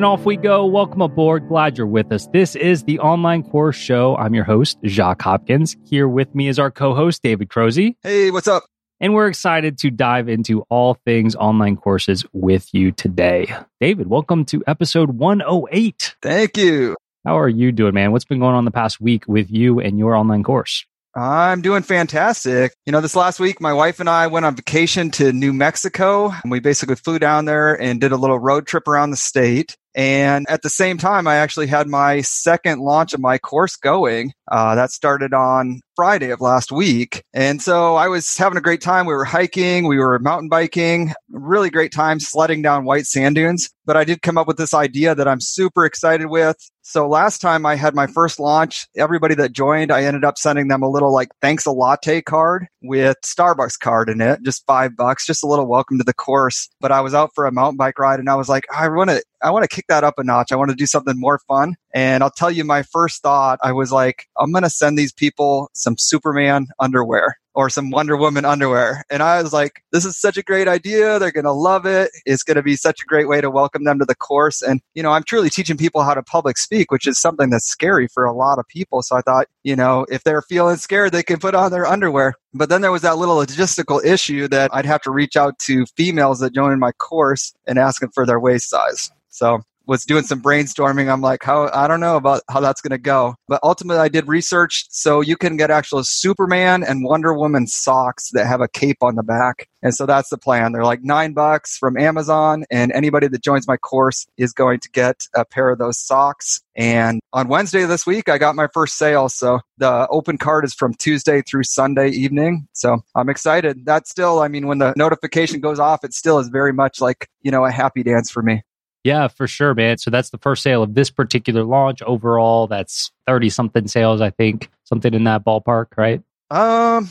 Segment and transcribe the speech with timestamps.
[0.00, 0.64] And off we go.
[0.64, 1.46] Welcome aboard.
[1.46, 2.26] Glad you're with us.
[2.28, 4.16] This is the Online Course Show.
[4.16, 5.76] I'm your host, Jacques Hopkins.
[5.84, 7.98] Here with me is our co host, David Crozy.
[8.02, 8.64] Hey, what's up?
[8.98, 13.54] And we're excited to dive into all things online courses with you today.
[13.78, 16.16] David, welcome to episode 108.
[16.22, 16.96] Thank you.
[17.26, 18.10] How are you doing, man?
[18.10, 20.86] What's been going on the past week with you and your online course?
[21.14, 22.72] I'm doing fantastic.
[22.86, 26.32] You know, this last week, my wife and I went on vacation to New Mexico.
[26.42, 29.76] And we basically flew down there and did a little road trip around the state.
[29.94, 34.32] And at the same time, I actually had my second launch of my course going.
[34.50, 37.22] Uh, that started on Friday of last week.
[37.34, 39.06] And so I was having a great time.
[39.06, 43.70] We were hiking, we were mountain biking, really great time sledding down white sand dunes.
[43.84, 46.56] But I did come up with this idea that I'm super excited with.
[46.82, 50.68] So last time I had my first launch, everybody that joined, I ended up sending
[50.68, 54.96] them a little like thanks a latte card with Starbucks card in it, just five
[54.96, 56.68] bucks, just a little welcome to the course.
[56.80, 59.10] But I was out for a mountain bike ride and I was like, I want
[59.10, 60.50] to, I want to kick that up a notch.
[60.50, 61.76] I want to do something more fun.
[61.92, 65.12] And I'll tell you my first thought, I was like, I'm going to send these
[65.12, 69.04] people some Superman underwear or some Wonder Woman underwear.
[69.10, 71.18] And I was like, this is such a great idea.
[71.18, 72.10] They're going to love it.
[72.24, 74.62] It's going to be such a great way to welcome them to the course.
[74.62, 77.66] And, you know, I'm truly teaching people how to public speak, which is something that's
[77.66, 79.02] scary for a lot of people.
[79.02, 82.34] So I thought, you know, if they're feeling scared, they can put on their underwear.
[82.54, 85.84] But then there was that little logistical issue that I'd have to reach out to
[85.96, 89.10] females that join my course and ask them for their waist size.
[89.28, 89.60] So
[89.90, 91.12] was doing some brainstorming.
[91.12, 93.34] I'm like, how I don't know about how that's going to go.
[93.48, 98.30] But ultimately, I did research, so you can get actual Superman and Wonder Woman socks
[98.34, 99.68] that have a cape on the back.
[99.82, 100.70] And so that's the plan.
[100.70, 104.90] They're like nine bucks from Amazon, and anybody that joins my course is going to
[104.90, 106.60] get a pair of those socks.
[106.76, 109.28] And on Wednesday this week, I got my first sale.
[109.28, 112.68] So the open card is from Tuesday through Sunday evening.
[112.74, 113.84] So I'm excited.
[113.84, 117.28] That's still, I mean, when the notification goes off, it still is very much like,
[117.42, 118.62] you know, a happy dance for me.
[119.04, 119.98] Yeah, for sure, man.
[119.98, 122.02] So that's the first sale of this particular launch.
[122.02, 126.22] Overall, that's 30 something sales, I think, something in that ballpark, right?
[126.50, 127.08] Um,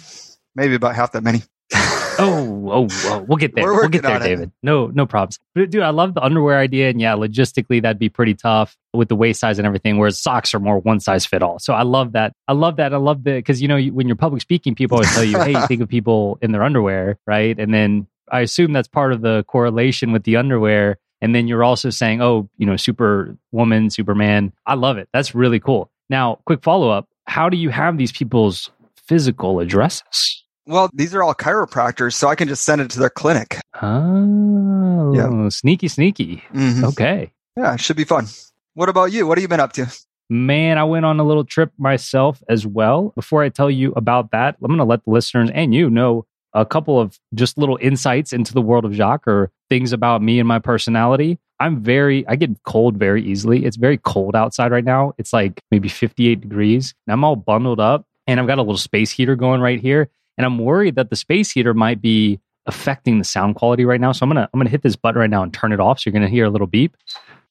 [0.55, 1.41] maybe about half that many.
[1.73, 3.73] oh, oh, oh, we'll get there.
[3.73, 4.51] We'll get there, David.
[4.61, 5.39] No, no problems.
[5.55, 9.07] But dude, I love the underwear idea, and yeah, logistically that'd be pretty tough with
[9.07, 9.97] the waist size and everything.
[9.97, 11.59] Whereas socks are more one size fit all.
[11.59, 12.33] So I love that.
[12.47, 12.93] I love that.
[12.93, 15.51] I love the because you know when you're public speaking, people always tell you, "Hey,
[15.51, 19.21] you think of people in their underwear, right?" And then I assume that's part of
[19.21, 24.53] the correlation with the underwear and then you're also saying, oh, you know, Superwoman, Superman.
[24.65, 25.09] I love it.
[25.13, 25.91] That's really cool.
[26.09, 28.71] Now, quick follow up how do you have these people's
[29.07, 30.43] physical addresses?
[30.65, 33.59] Well, these are all chiropractors, so I can just send it to their clinic.
[33.81, 35.49] Oh, yeah.
[35.49, 36.43] sneaky, sneaky.
[36.53, 36.85] Mm-hmm.
[36.85, 37.31] Okay.
[37.55, 38.27] Yeah, it should be fun.
[38.73, 39.27] What about you?
[39.27, 39.87] What have you been up to?
[40.29, 43.13] Man, I went on a little trip myself as well.
[43.15, 46.25] Before I tell you about that, I'm going to let the listeners and you know
[46.53, 50.39] a couple of just little insights into the world of Jacques or things about me
[50.39, 51.39] and my personality.
[51.59, 53.65] I'm very, I get cold very easily.
[53.65, 55.13] It's very cold outside right now.
[55.17, 56.93] It's like maybe 58 degrees.
[57.05, 60.09] And I'm all bundled up and I've got a little space heater going right here.
[60.37, 64.13] And I'm worried that the space heater might be affecting the sound quality right now.
[64.13, 65.99] So I'm gonna I'm gonna hit this button right now and turn it off.
[65.99, 66.95] So you're gonna hear a little beep.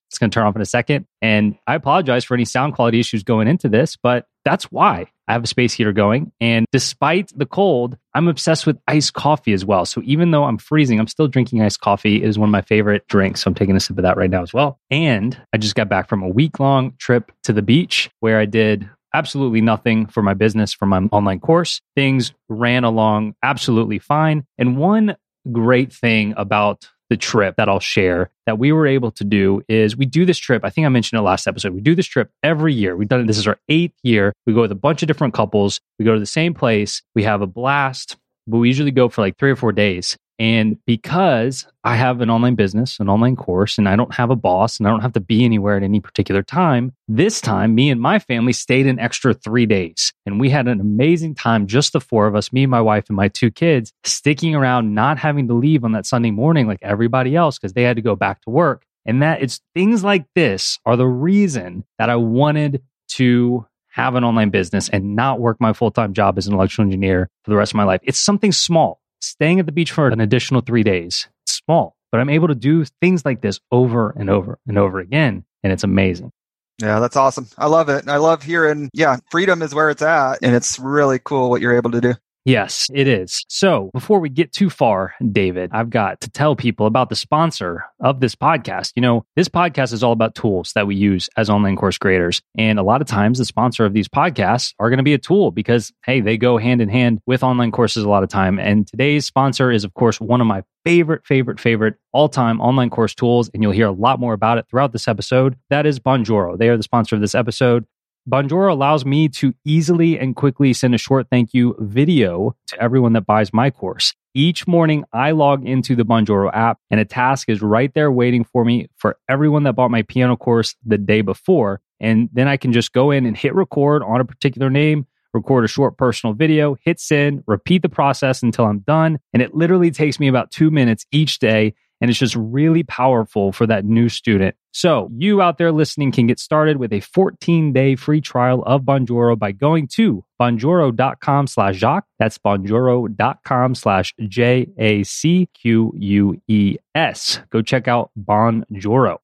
[0.09, 1.07] It's to turn off in a second.
[1.21, 5.33] And I apologize for any sound quality issues going into this, but that's why I
[5.33, 6.33] have a space heater going.
[6.41, 9.85] And despite the cold, I'm obsessed with iced coffee as well.
[9.85, 12.23] So even though I'm freezing, I'm still drinking iced coffee.
[12.23, 13.43] It is one of my favorite drinks.
[13.43, 14.79] So I'm taking a sip of that right now as well.
[14.91, 18.47] And I just got back from a week long trip to the beach where I
[18.47, 21.81] did absolutely nothing for my business, for my online course.
[21.95, 24.45] Things ran along absolutely fine.
[24.59, 25.17] And one
[25.53, 29.97] great thing about the trip that I'll share that we were able to do is
[29.97, 30.65] we do this trip.
[30.65, 31.73] I think I mentioned it last episode.
[31.73, 32.97] We do this trip every year.
[32.97, 33.27] We've done it.
[33.27, 34.33] This is our eighth year.
[34.47, 35.81] We go with a bunch of different couples.
[35.99, 37.03] We go to the same place.
[37.15, 38.17] We have a blast,
[38.47, 40.17] but we usually go for like three or four days.
[40.39, 44.37] And because I have an online business, an online course, and I don't have a
[44.37, 47.91] boss and I don't have to be anywhere at any particular time, this time me
[47.91, 50.13] and my family stayed an extra three days.
[50.27, 53.07] And we had an amazing time, just the four of us, me, and my wife,
[53.09, 56.79] and my two kids, sticking around, not having to leave on that Sunday morning like
[56.83, 58.85] everybody else because they had to go back to work.
[59.05, 62.83] And that it's things like this are the reason that I wanted
[63.13, 66.85] to have an online business and not work my full time job as an electrical
[66.85, 68.01] engineer for the rest of my life.
[68.05, 71.29] It's something small staying at the beach for an additional three days.
[71.45, 71.97] It's small.
[72.11, 75.45] but I'm able to do things like this over and over and over again.
[75.63, 76.33] And it's amazing.
[76.81, 77.49] Yeah, that's awesome.
[77.59, 78.09] I love it.
[78.09, 80.39] I love hearing, yeah, freedom is where it's at.
[80.43, 82.15] And it's really cool what you're able to do.
[82.45, 83.45] Yes, it is.
[83.49, 87.85] So before we get too far, David, I've got to tell people about the sponsor
[88.01, 88.93] of this podcast.
[88.97, 92.41] You know, this podcast is all about tools that we use as online course creators.
[92.57, 95.19] And a lot of times the sponsor of these podcasts are going to be a
[95.19, 98.59] tool because, hey, they go hand in hand with online courses a lot of time.
[98.59, 102.89] And today's sponsor is, of course, one of my favorite, favorite, favorite all time online
[102.89, 103.51] course tools.
[103.53, 105.57] And you'll hear a lot more about it throughout this episode.
[105.69, 106.57] That is Bonjoro.
[106.57, 107.85] They are the sponsor of this episode.
[108.29, 113.15] Bonjoro allows me to easily and quickly send a short thank you video to everyone
[113.15, 114.15] that buys my course.
[114.35, 118.45] Each morning, I log into the Bonjoro app and a task is right there waiting
[118.45, 121.81] for me for everyone that bought my piano course the day before.
[122.01, 125.65] And then I can just go in and hit record on a particular name, record
[125.65, 129.21] a short personal video, hit send, repeat the process until I'm done.
[129.33, 133.53] And it literally takes me about two minutes each day and it's just really powerful
[133.53, 134.55] for that new student.
[134.73, 138.83] So you out there listening can get started with a 14 day free trial of
[138.83, 142.07] Bonjoro by going to bonjoro.com slash Jacques.
[142.19, 147.41] That's bonjoro.com slash J A C Q U E S.
[147.51, 149.19] Go check out Bonjoro.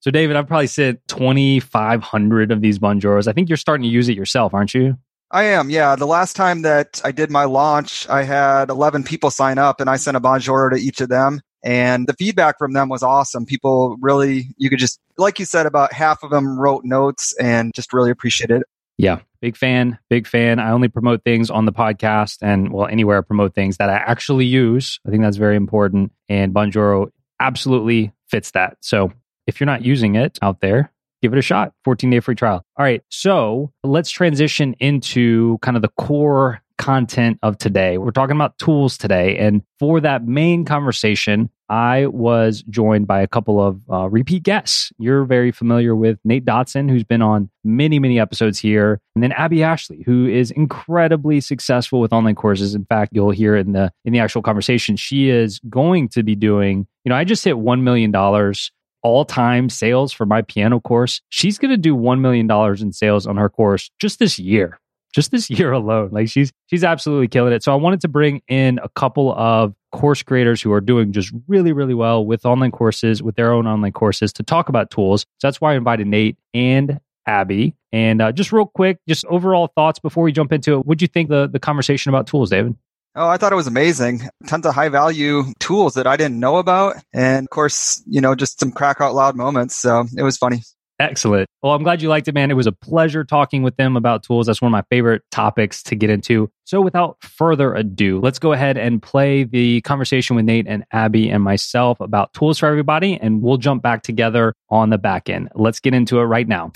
[0.00, 3.28] So, David, I've probably sent 2,500 of these Bonjoros.
[3.28, 4.96] I think you're starting to use it yourself, aren't you?
[5.30, 5.94] I am, yeah.
[5.94, 9.88] The last time that I did my launch, I had 11 people sign up and
[9.88, 11.42] I sent a Bonjoro to each of them.
[11.62, 13.44] And the feedback from them was awesome.
[13.44, 17.72] People really, you could just, like you said, about half of them wrote notes and
[17.74, 18.66] just really appreciated it.
[18.96, 20.58] Yeah, big fan, big fan.
[20.58, 23.94] I only promote things on the podcast and, well, anywhere I promote things that I
[23.94, 25.00] actually use.
[25.06, 26.12] I think that's very important.
[26.28, 27.10] And Bonjoro
[27.40, 28.76] absolutely fits that.
[28.82, 29.12] So
[29.46, 30.92] if you're not using it out there,
[31.22, 31.72] give it a shot.
[31.84, 32.64] 14 day free trial.
[32.76, 33.02] All right.
[33.08, 37.98] So let's transition into kind of the core content of today.
[37.98, 39.36] We're talking about tools today.
[39.36, 44.90] And for that main conversation, I was joined by a couple of uh, repeat guests.
[44.98, 49.30] You're very familiar with Nate Dodson, who's been on many, many episodes here, and then
[49.32, 52.74] Abbey Ashley, who is incredibly successful with online courses.
[52.74, 56.34] In fact, you'll hear in the in the actual conversation, she is going to be
[56.34, 56.86] doing.
[57.04, 58.72] You know, I just hit one million dollars
[59.02, 61.20] all time sales for my piano course.
[61.28, 62.50] She's going to do $1 million
[62.82, 64.78] in sales on her course just this year
[65.12, 66.10] just this year alone.
[66.12, 67.62] Like she's she's absolutely killing it.
[67.62, 71.32] So I wanted to bring in a couple of course creators who are doing just
[71.48, 75.22] really really well with online courses, with their own online courses to talk about tools.
[75.38, 77.74] So that's why I invited Nate and Abbey.
[77.92, 80.86] And uh, just real quick, just overall thoughts before we jump into it.
[80.86, 82.76] What'd you think the the conversation about tools, David?
[83.16, 84.22] Oh, I thought it was amazing.
[84.46, 86.94] Tons of high value tools that I didn't know about.
[87.12, 89.74] And of course, you know, just some crack out loud moments.
[89.74, 90.62] So it was funny.
[91.00, 91.48] Excellent.
[91.62, 92.50] Well, I'm glad you liked it, man.
[92.50, 94.46] It was a pleasure talking with them about tools.
[94.46, 96.50] That's one of my favorite topics to get into.
[96.64, 101.30] So, without further ado, let's go ahead and play the conversation with Nate and Abbey
[101.30, 105.48] and myself about tools for everybody, and we'll jump back together on the back end.
[105.54, 106.70] Let's get into it right now.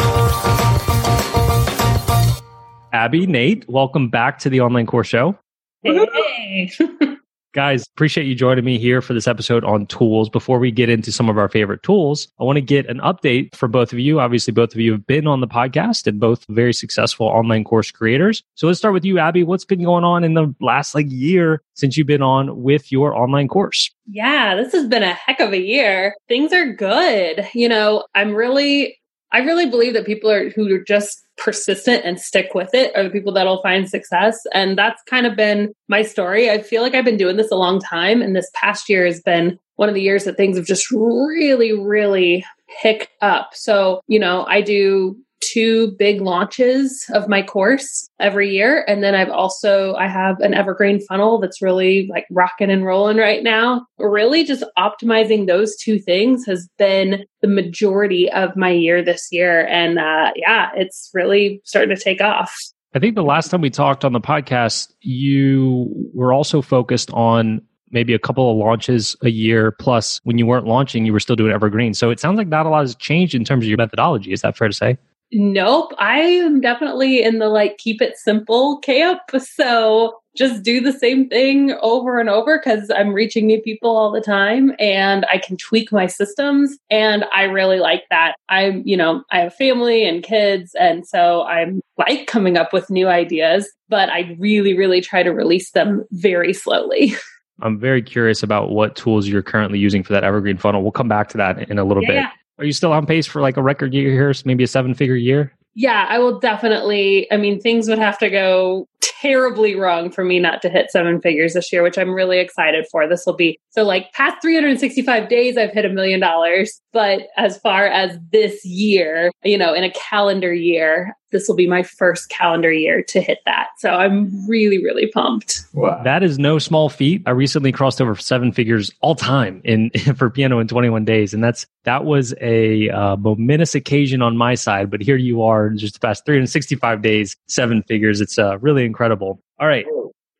[2.94, 5.38] Abbey, Nate, welcome back to the Online Course Show.
[5.82, 6.72] Hey.
[7.54, 10.28] Guys, appreciate you joining me here for this episode on tools.
[10.28, 13.54] Before we get into some of our favorite tools, I want to get an update
[13.54, 14.18] for both of you.
[14.18, 17.92] Obviously, both of you have been on the podcast and both very successful online course
[17.92, 18.42] creators.
[18.56, 19.44] So let's start with you, Abbey.
[19.44, 23.14] What's been going on in the last like year since you've been on with your
[23.14, 23.88] online course?
[24.06, 26.16] Yeah, this has been a heck of a year.
[26.26, 27.48] Things are good.
[27.54, 28.98] You know, I'm really
[29.34, 33.02] I really believe that people are who are just persistent and stick with it are
[33.02, 34.38] the people that'll find success.
[34.52, 36.48] And that's kind of been my story.
[36.48, 38.22] I feel like I've been doing this a long time.
[38.22, 41.72] And this past year has been one of the years that things have just really,
[41.72, 42.44] really
[42.80, 43.50] picked up.
[43.54, 45.16] So, you know, I do
[45.54, 50.52] two big launches of my course every year and then i've also i have an
[50.52, 55.98] evergreen funnel that's really like rocking and rolling right now really just optimizing those two
[55.98, 61.60] things has been the majority of my year this year and uh, yeah it's really
[61.64, 62.54] starting to take off
[62.96, 67.60] I think the last time we talked on the podcast, you were also focused on
[67.90, 69.72] maybe a couple of launches a year.
[69.72, 71.92] Plus, when you weren't launching, you were still doing evergreen.
[71.92, 74.32] So it sounds like not a lot has changed in terms of your methodology.
[74.32, 74.96] Is that fair to say?
[75.36, 75.92] Nope.
[75.98, 79.20] I am definitely in the like keep it simple camp.
[79.38, 84.10] So just do the same thing over and over because I'm reaching new people all
[84.12, 86.76] the time and I can tweak my systems.
[86.90, 88.34] And I really like that.
[88.48, 90.74] I'm, you know, I have family and kids.
[90.78, 95.30] And so I'm like coming up with new ideas, but I really, really try to
[95.30, 97.14] release them very slowly.
[97.60, 100.82] I'm very curious about what tools you're currently using for that evergreen funnel.
[100.82, 102.16] We'll come back to that in a little Yeah, bit.
[102.16, 102.30] yeah.
[102.58, 104.94] Are you still on pace for like a record year here, so maybe a seven
[104.94, 105.52] figure year?
[105.74, 107.30] yeah, I will definitely.
[107.32, 111.20] I mean, things would have to go terribly wrong for me not to hit seven
[111.20, 113.08] figures this year, which I'm really excited for.
[113.08, 116.80] This will be so like past 365 days, I've hit a million dollars.
[116.92, 121.66] But as far as this year, you know, in a calendar year, this will be
[121.66, 123.70] my first calendar year to hit that.
[123.78, 125.64] So I'm really, really pumped.
[125.72, 126.00] Wow.
[126.04, 127.22] That is no small feat.
[127.26, 131.34] I recently crossed over seven figures all time in for piano in 21 days.
[131.34, 134.90] And that's, that was a uh, momentous occasion on my side.
[134.90, 138.20] But here you are in just the past 365 days, seven figures.
[138.20, 139.42] It's uh, really incredible.
[139.58, 139.84] All right.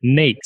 [0.03, 0.39] Nate,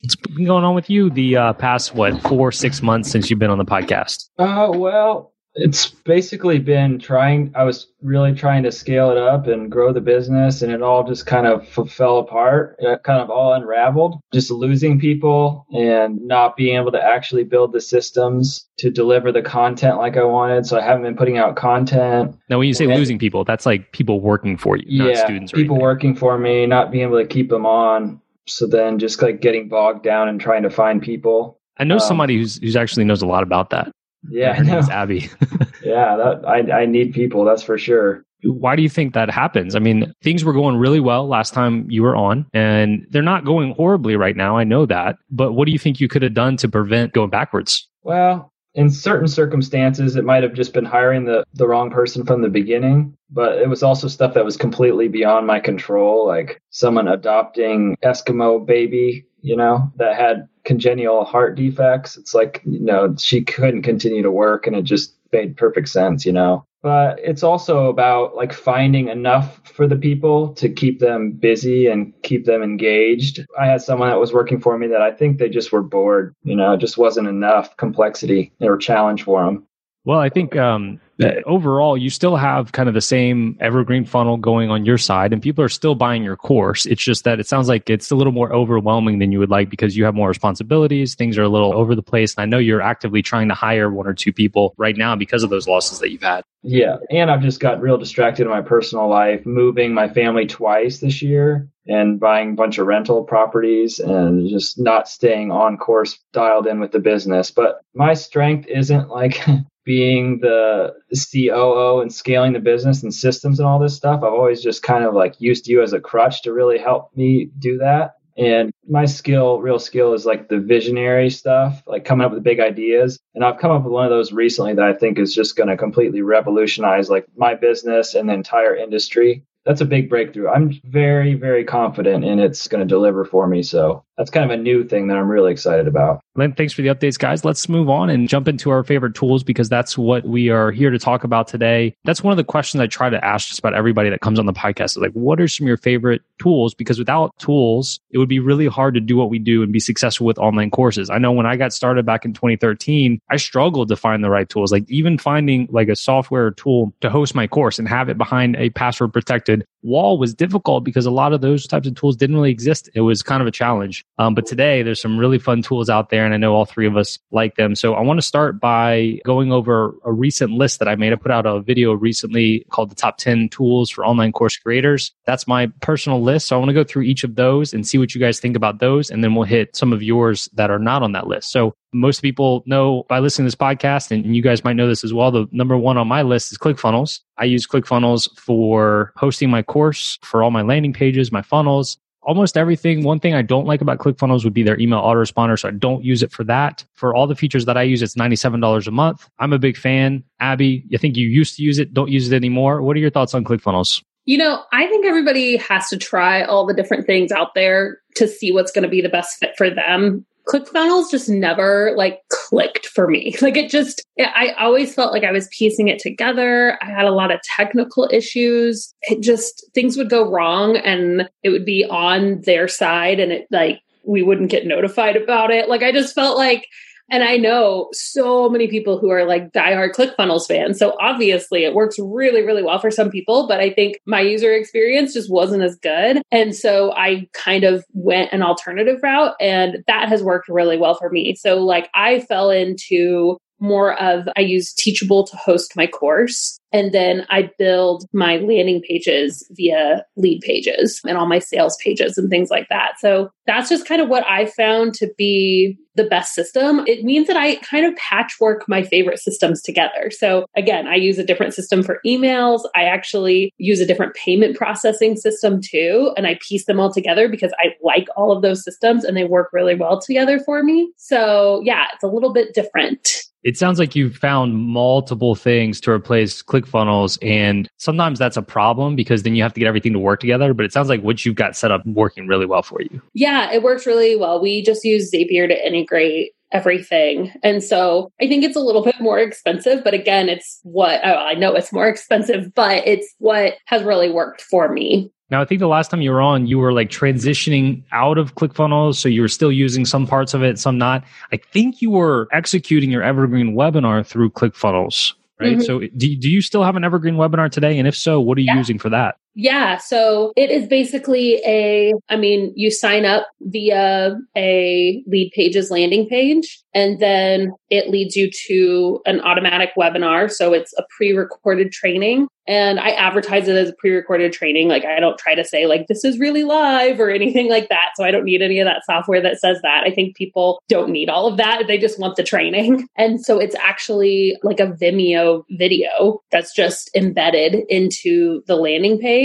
[0.00, 3.40] what's been going on with you the uh, past, what, four, six months since you've
[3.40, 4.28] been on the podcast?
[4.38, 9.70] Uh, well, it's basically been trying i was really trying to scale it up and
[9.70, 13.30] grow the business and it all just kind of f- fell apart it kind of
[13.30, 14.20] all unraveled.
[14.32, 19.42] Just losing people and not being able to actually build the systems to deliver the
[19.42, 22.36] content like i wanted so i haven't been putting out content.
[22.48, 25.52] Now when you say and, losing people that's like people working for you yeah students
[25.52, 28.20] people working for me not being able to keep them on.
[28.46, 31.60] So then just like getting bogged down and trying to find people.
[31.76, 33.92] I know um, somebody who's who's actually knows a lot about that.
[34.28, 35.30] Yeah, her name's Abbey.
[35.82, 37.44] yeah, that I I need people.
[37.44, 38.24] That's for sure.
[38.44, 39.74] Why do you think that happens?
[39.74, 43.44] I mean, things were going really well last time you were on, and they're not
[43.44, 44.56] going horribly right now.
[44.56, 47.30] I know that, but what do you think you could have done to prevent going
[47.30, 47.88] backwards?
[48.02, 52.42] Well, in certain circumstances, it might have just been hiring the, the wrong person from
[52.42, 57.08] the beginning, but it was also stuff that was completely beyond my control, like someone
[57.08, 62.18] adopting Eskimo baby, you know, that had congenital heart defects.
[62.18, 66.26] It's like, you know, she couldn't continue to work and it just made perfect sense,
[66.26, 66.62] you know.
[66.82, 72.12] But it's also about like finding enough for the people to keep them busy and
[72.22, 73.46] keep them engaged.
[73.58, 76.34] I had someone that was working for me that I think they just were bored,
[76.44, 79.66] you know, it just wasn't enough complexity or challenge for them.
[80.04, 81.00] Well, I think um,
[81.46, 85.42] overall, you still have kind of the same evergreen funnel going on your side, and
[85.42, 86.86] people are still buying your course.
[86.86, 89.68] It's just that it sounds like it's a little more overwhelming than you would like
[89.70, 91.14] because you have more responsibilities.
[91.14, 92.34] Things are a little over the place.
[92.34, 95.42] And I know you're actively trying to hire one or two people right now because
[95.42, 96.44] of those losses that you've had.
[96.62, 96.96] Yeah.
[97.10, 101.22] And I've just got real distracted in my personal life, moving my family twice this
[101.22, 106.66] year and buying a bunch of rental properties and just not staying on course dialed
[106.66, 107.50] in with the business.
[107.50, 109.40] But my strength isn't like
[109.88, 110.92] being the
[111.32, 115.02] COO and scaling the business and systems and all this stuff, I've always just kind
[115.02, 118.16] of like used you as a crutch to really help me do that.
[118.36, 122.60] And my skill, real skill, is like the visionary stuff, like coming up with big
[122.60, 123.18] ideas.
[123.34, 125.70] And I've come up with one of those recently that I think is just going
[125.70, 130.48] to completely revolutionize like my business and the entire industry that's a big breakthrough.
[130.48, 133.62] I'm very, very confident in it's going to deliver for me.
[133.62, 136.20] So that's kind of a new thing that I'm really excited about.
[136.36, 137.44] Thanks for the updates, guys.
[137.44, 140.90] Let's move on and jump into our favorite tools because that's what we are here
[140.90, 141.94] to talk about today.
[142.04, 144.46] That's one of the questions I try to ask just about everybody that comes on
[144.46, 144.84] the podcast.
[144.84, 146.74] Is Like, what are some of your favorite tools?
[146.74, 149.80] Because without tools, it would be really hard to do what we do and be
[149.80, 151.10] successful with online courses.
[151.10, 154.48] I know when I got started back in 2013, I struggled to find the right
[154.48, 154.72] tools.
[154.72, 158.56] Like even finding like a software tool to host my course and have it behind
[158.56, 162.36] a password protected wall was difficult because a lot of those types of tools didn't
[162.36, 162.88] really exist.
[162.94, 164.04] It was kind of a challenge.
[164.18, 166.86] Um, but today there's some really fun tools out there and I know all three
[166.86, 167.74] of us like them.
[167.74, 171.12] So I want to start by going over a recent list that I made.
[171.12, 175.12] I put out a video recently called the top 10 tools for online course creators.
[175.26, 176.48] That's my personal list.
[176.48, 178.56] So I want to go through each of those and see what you guys think
[178.56, 179.10] about those.
[179.10, 181.50] And then we'll hit some of yours that are not on that list.
[181.50, 185.04] So most people know by listening to this podcast, and you guys might know this
[185.04, 185.30] as well.
[185.30, 187.20] The number one on my list is ClickFunnels.
[187.36, 192.56] I use ClickFunnels for hosting my course, for all my landing pages, my funnels, almost
[192.56, 193.04] everything.
[193.04, 195.58] One thing I don't like about ClickFunnels would be their email autoresponder.
[195.58, 196.84] So I don't use it for that.
[196.94, 199.28] For all the features that I use, it's $97 a month.
[199.38, 200.22] I'm a big fan.
[200.40, 202.82] Abbey, I think you used to use it, don't use it anymore.
[202.82, 204.02] What are your thoughts on ClickFunnels?
[204.26, 208.28] You know, I think everybody has to try all the different things out there to
[208.28, 210.26] see what's going to be the best fit for them.
[210.48, 213.34] ClickFunnels just never like clicked for me.
[213.48, 216.78] Like it just, I always felt like I was piecing it together.
[216.82, 218.92] I had a lot of technical issues.
[219.02, 223.46] It just, things would go wrong and it would be on their side and it
[223.50, 225.68] like, we wouldn't get notified about it.
[225.68, 226.66] Like I just felt like
[227.10, 230.78] and I know so many people who are like diehard ClickFunnels fans.
[230.78, 234.52] So obviously it works really, really well for some people, but I think my user
[234.52, 236.22] experience just wasn't as good.
[236.30, 240.94] And so I kind of went an alternative route and that has worked really well
[240.94, 241.34] for me.
[241.36, 246.58] So like I fell into more of I use Teachable to host my course.
[246.72, 252.28] And then I build my landing pages via Leadpages and all my sales pages and
[252.28, 252.94] things like that.
[252.98, 256.84] So that's just kind of what I found to be the best system.
[256.86, 260.10] It means that I kind of patchwork my favorite systems together.
[260.10, 262.60] So again, I use a different system for emails.
[262.76, 266.12] I actually use a different payment processing system too.
[266.16, 269.24] And I piece them all together because I like all of those systems and they
[269.24, 270.92] work really well together for me.
[270.96, 273.24] So yeah, it's a little bit different.
[273.44, 278.96] It sounds like you've found multiple things to replace ClickFunnels, and sometimes that's a problem
[278.96, 280.54] because then you have to get everything to work together.
[280.54, 283.02] But it sounds like what you've got set up working really well for you.
[283.14, 284.40] Yeah, it works really well.
[284.40, 287.32] We just use Zapier to integrate everything.
[287.42, 291.14] And so I think it's a little bit more expensive, but again, it's what oh,
[291.14, 295.12] I know it's more expensive, but it's what has really worked for me.
[295.30, 298.34] Now, I think the last time you were on, you were like transitioning out of
[298.34, 298.94] ClickFunnels.
[298.94, 301.04] So you were still using some parts of it, some not.
[301.32, 305.52] I think you were executing your Evergreen webinar through ClickFunnels, right?
[305.52, 305.60] Mm-hmm.
[305.62, 307.78] So do, do you still have an Evergreen webinar today?
[307.78, 308.56] And if so, what are you yeah.
[308.56, 309.16] using for that?
[309.34, 309.76] Yeah.
[309.76, 316.60] So it is basically a, I mean, you sign up via a Leadpages landing page
[316.74, 320.30] and then it leads you to an automatic webinar.
[320.30, 324.68] So it's a pre recorded training and I advertise it as a pre-recorded training.
[324.68, 327.90] Like I don't try to say like this is really live or anything like that.
[327.94, 329.84] So I don't need any of that software that says that.
[329.84, 331.64] I think people don't need all of that.
[331.68, 332.88] They just want the training.
[332.96, 339.17] And so it's actually like a Vimeo video that's just embedded into the landing page.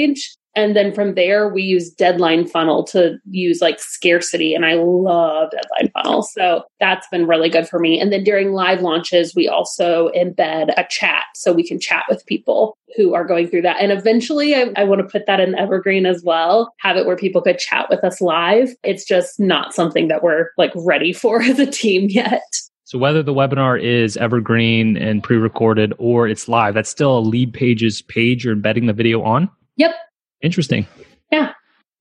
[0.55, 4.53] And then from there, we use Deadline Funnel to use like scarcity.
[4.53, 6.21] And I love Deadline Funnel.
[6.23, 7.99] So that's been really good for me.
[7.99, 12.25] And then during live launches, we also embed a chat so we can chat with
[12.27, 13.77] people who are going through that.
[13.79, 17.15] And eventually, I, I want to put that in Evergreen as well, have it where
[17.15, 18.69] people could chat with us live.
[18.83, 22.43] It's just not something that we're like ready for as a team yet.
[22.83, 28.07] So whether the webinar is evergreen and pre-recorded or it's live, that's still a Leadpages
[28.07, 29.49] page you're embedding the video on?
[29.77, 29.95] Yep.
[30.41, 30.87] Interesting.
[31.31, 31.53] Yeah.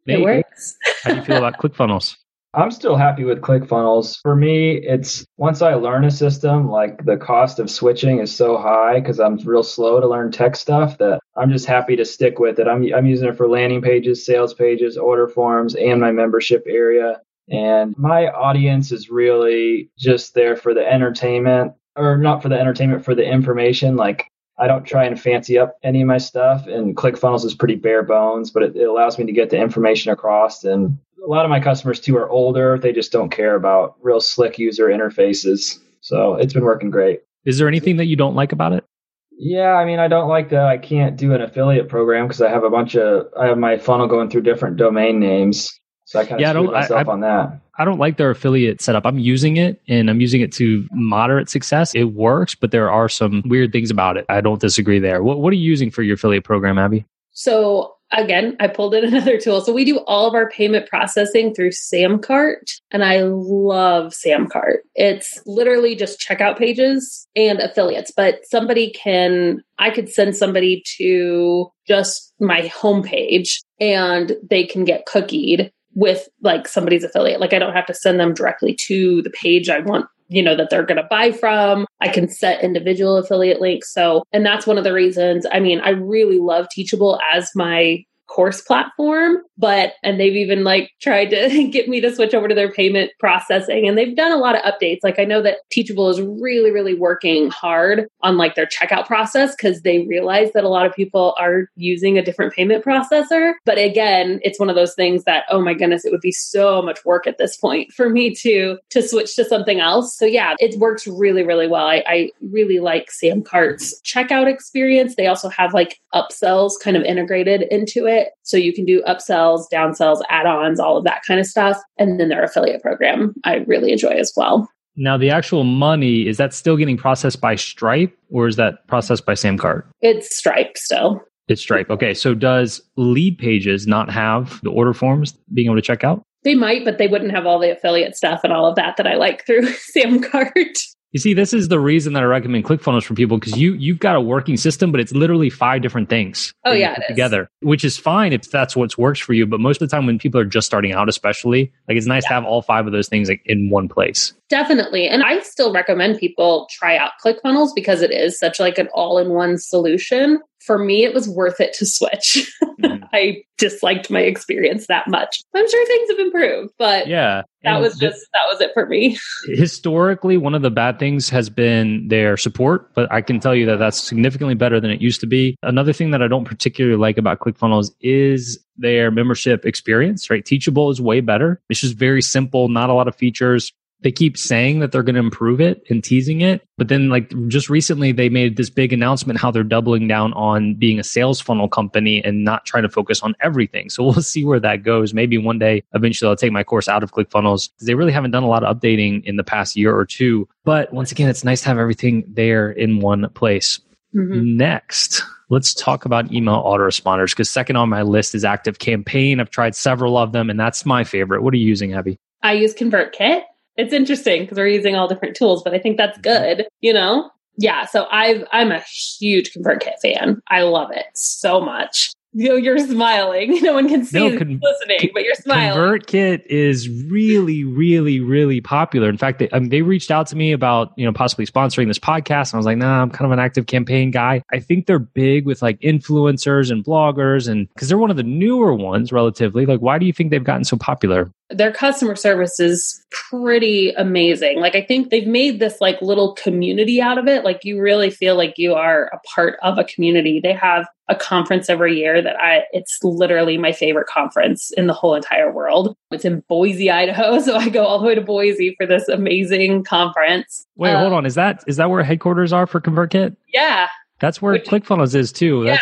[0.07, 0.77] It works.
[1.03, 2.17] How do you feel about ClickFunnels?
[2.55, 4.19] I'm still happy with ClickFunnels.
[4.21, 8.59] For me, it's once I learn a system, like the cost of switching is so
[8.59, 12.39] high because I'm real slow to learn tech stuff that I'm just happy to stick
[12.39, 12.69] with it.
[12.69, 17.23] I'm, I'm using it for landing pages, sales pages, order forms, and my membership area.
[17.49, 23.03] And my audience is really just there for the entertainment, or not for the entertainment,
[23.03, 23.97] for the information.
[23.97, 24.27] Like
[24.59, 28.03] I don't try and fancy up any of my stuff, and ClickFunnels is pretty bare
[28.03, 30.63] bones, but it, it, allows me to get the information across.
[30.63, 34.21] And a lot of my customers too are older; they just don't care about real
[34.21, 35.79] slick user interfaces.
[36.01, 37.23] So it's been working great.
[37.45, 38.85] Is there anything that you don't like about it?
[39.33, 42.51] Yeah, I mean, I don't like that I can't do an affiliate program because I
[42.51, 45.81] have a bunch of I have my funnel going through different domain names.
[46.05, 47.62] So I kind of yeah, screwed myself I, on that.
[47.79, 49.07] I don't like their affiliate setup.
[49.07, 51.95] I'm using it and I'm using it to moderate success.
[51.95, 54.27] It works, but there are some weird things about it.
[54.29, 55.23] I don't disagree there.
[55.23, 57.07] What, what are you using for your affiliate program, Abbey?
[57.33, 59.61] So again, I pulled in another tool.
[59.63, 64.79] So we do all of our payment processing through Samcart, and I love Samcart.
[64.95, 71.73] It's literally just checkout pages and affiliates, but somebody can, I could send somebody to
[71.87, 77.41] just my homepage and they can get cookied with like somebody's affiliate.
[77.41, 80.57] Like I don't have to send them directly to the page I want you know
[80.57, 84.67] that they're going to buy from i can set individual affiliate links so and that's
[84.67, 88.03] one of the reasons i mean i really love teachable as my
[88.33, 92.55] course platform but and they've even like tried to get me to switch over to
[92.55, 94.99] their payment processing and they've done a lot of updates.
[95.03, 99.55] Like i know that teachable is really really working hard on like their checkout process
[99.55, 103.53] because they realize that a lot of people are using a different payment processor.
[103.65, 106.83] But again it's one of those things that oh my goodness it would be so
[106.83, 110.17] much work at this point for me to to switch to something else.
[110.17, 111.87] So yeah it works really really well.
[111.87, 115.17] I, I really like samcart's checkout experience.
[115.17, 119.65] They also have like upsells kind of integrated into it so you can do upsells,
[119.73, 121.79] downsells, add ons, all of that kind of stuff.
[121.99, 124.69] And then their affiliate program, I really enjoy as well.
[124.97, 129.25] Now, the actual money, is that still getting processed by Stripe or is that processed
[129.25, 129.85] by Samcart?
[130.01, 131.23] It's Stripe still.
[131.49, 131.91] It's Stripe.
[131.91, 132.15] Okay.
[132.15, 136.23] So does Leadpages not have the order forms being able to check out?
[136.45, 139.07] They might, but they wouldn't have all the affiliate stuff and all of that that
[139.07, 139.63] I like through
[139.97, 140.79] Samcart.
[141.13, 143.99] You see, this is the reason that I recommend ClickFunnels for people because you you've
[143.99, 146.55] got a working system, but it's literally five different things.
[146.65, 149.47] Oh yeah, together, which is fine if that's what works for you.
[149.47, 152.23] But most of the time, when people are just starting out, especially, like it's nice
[152.25, 152.29] yeah.
[152.29, 154.33] to have all five of those things like in one place.
[154.49, 158.89] Definitely, and I still recommend people try out ClickFunnels because it is such like an
[158.95, 162.51] all-in-one solution for me, it was worth it to switch.
[162.83, 163.05] Mm-hmm.
[163.13, 165.41] I disliked my experience that much.
[165.55, 169.17] I'm sure things have improved, but yeah, that was just that was it for me.
[169.47, 173.67] Historically, one of the bad things has been their support, but I can tell you
[173.67, 175.55] that that's significantly better than it used to be.
[175.63, 180.45] Another thing that I don't particularly like about ClickFunnels is their membership experience, right?
[180.45, 181.61] Teachable is way better.
[181.69, 183.73] It's just very simple, not a lot of features
[184.03, 186.63] they keep saying that they're going to improve it and teasing it.
[186.77, 190.75] But then, like, just recently, they made this big announcement how they're doubling down on
[190.75, 193.91] being a sales funnel company and not trying to focus on everything.
[193.91, 195.15] So we'll see where that goes.
[195.15, 198.33] Maybe one day, eventually, I'll take my course out of ClickFunnels because they really haven't
[198.33, 200.49] done a lot of updating in the past year or two.
[200.65, 203.81] But once again, it's nice to have everything there in one place.
[204.15, 204.57] Mm-hmm.
[204.57, 209.41] Next, let's talk about email autoresponders because second on my list is Active Campaign.
[209.41, 211.43] I've tried several of them, and that's my favorite.
[211.43, 212.19] What are you using, Abbey?
[212.43, 213.43] I use ConvertKit
[213.77, 216.57] it's interesting because we're using all different tools, but I think that's mm-hmm.
[216.57, 217.31] good, you know?
[217.57, 220.41] Yeah, so I've I'm a huge ConvertKit fan.
[220.49, 223.53] I love it so much you know, you're smiling.
[223.63, 225.79] No one can see no, con- listening, but you're smiling.
[225.79, 229.09] ConvertKit is really, really, really popular.
[229.09, 231.87] In fact, they, I mean, they reached out to me about you know possibly sponsoring
[231.87, 234.43] this podcast, and I was like, nah, I'm kind of an active campaign guy.
[234.53, 238.25] I think they're big with like influencers and bloggers, and because they're one of the
[238.25, 239.65] newer ones relatively.
[239.65, 241.31] Like, why do you think they've gotten so popular?
[241.53, 244.61] Their customer service is pretty amazing.
[244.61, 247.45] Like, I think they've made this like little community out of it.
[247.45, 250.41] Like, you really feel like you are a part of a community.
[250.41, 254.93] They have a conference every year that I it's literally my favorite conference in the
[254.93, 255.97] whole entire world.
[256.11, 259.85] It's in Boise, Idaho, so I go all the way to Boise for this amazing
[259.85, 260.67] conference.
[260.77, 261.27] Wait, um, hold on.
[261.27, 263.37] Is that is that where headquarters are for ConvertKit?
[263.53, 263.89] Yeah.
[264.23, 265.65] That's where Which, ClickFunnels is too.
[265.65, 265.81] Yeah.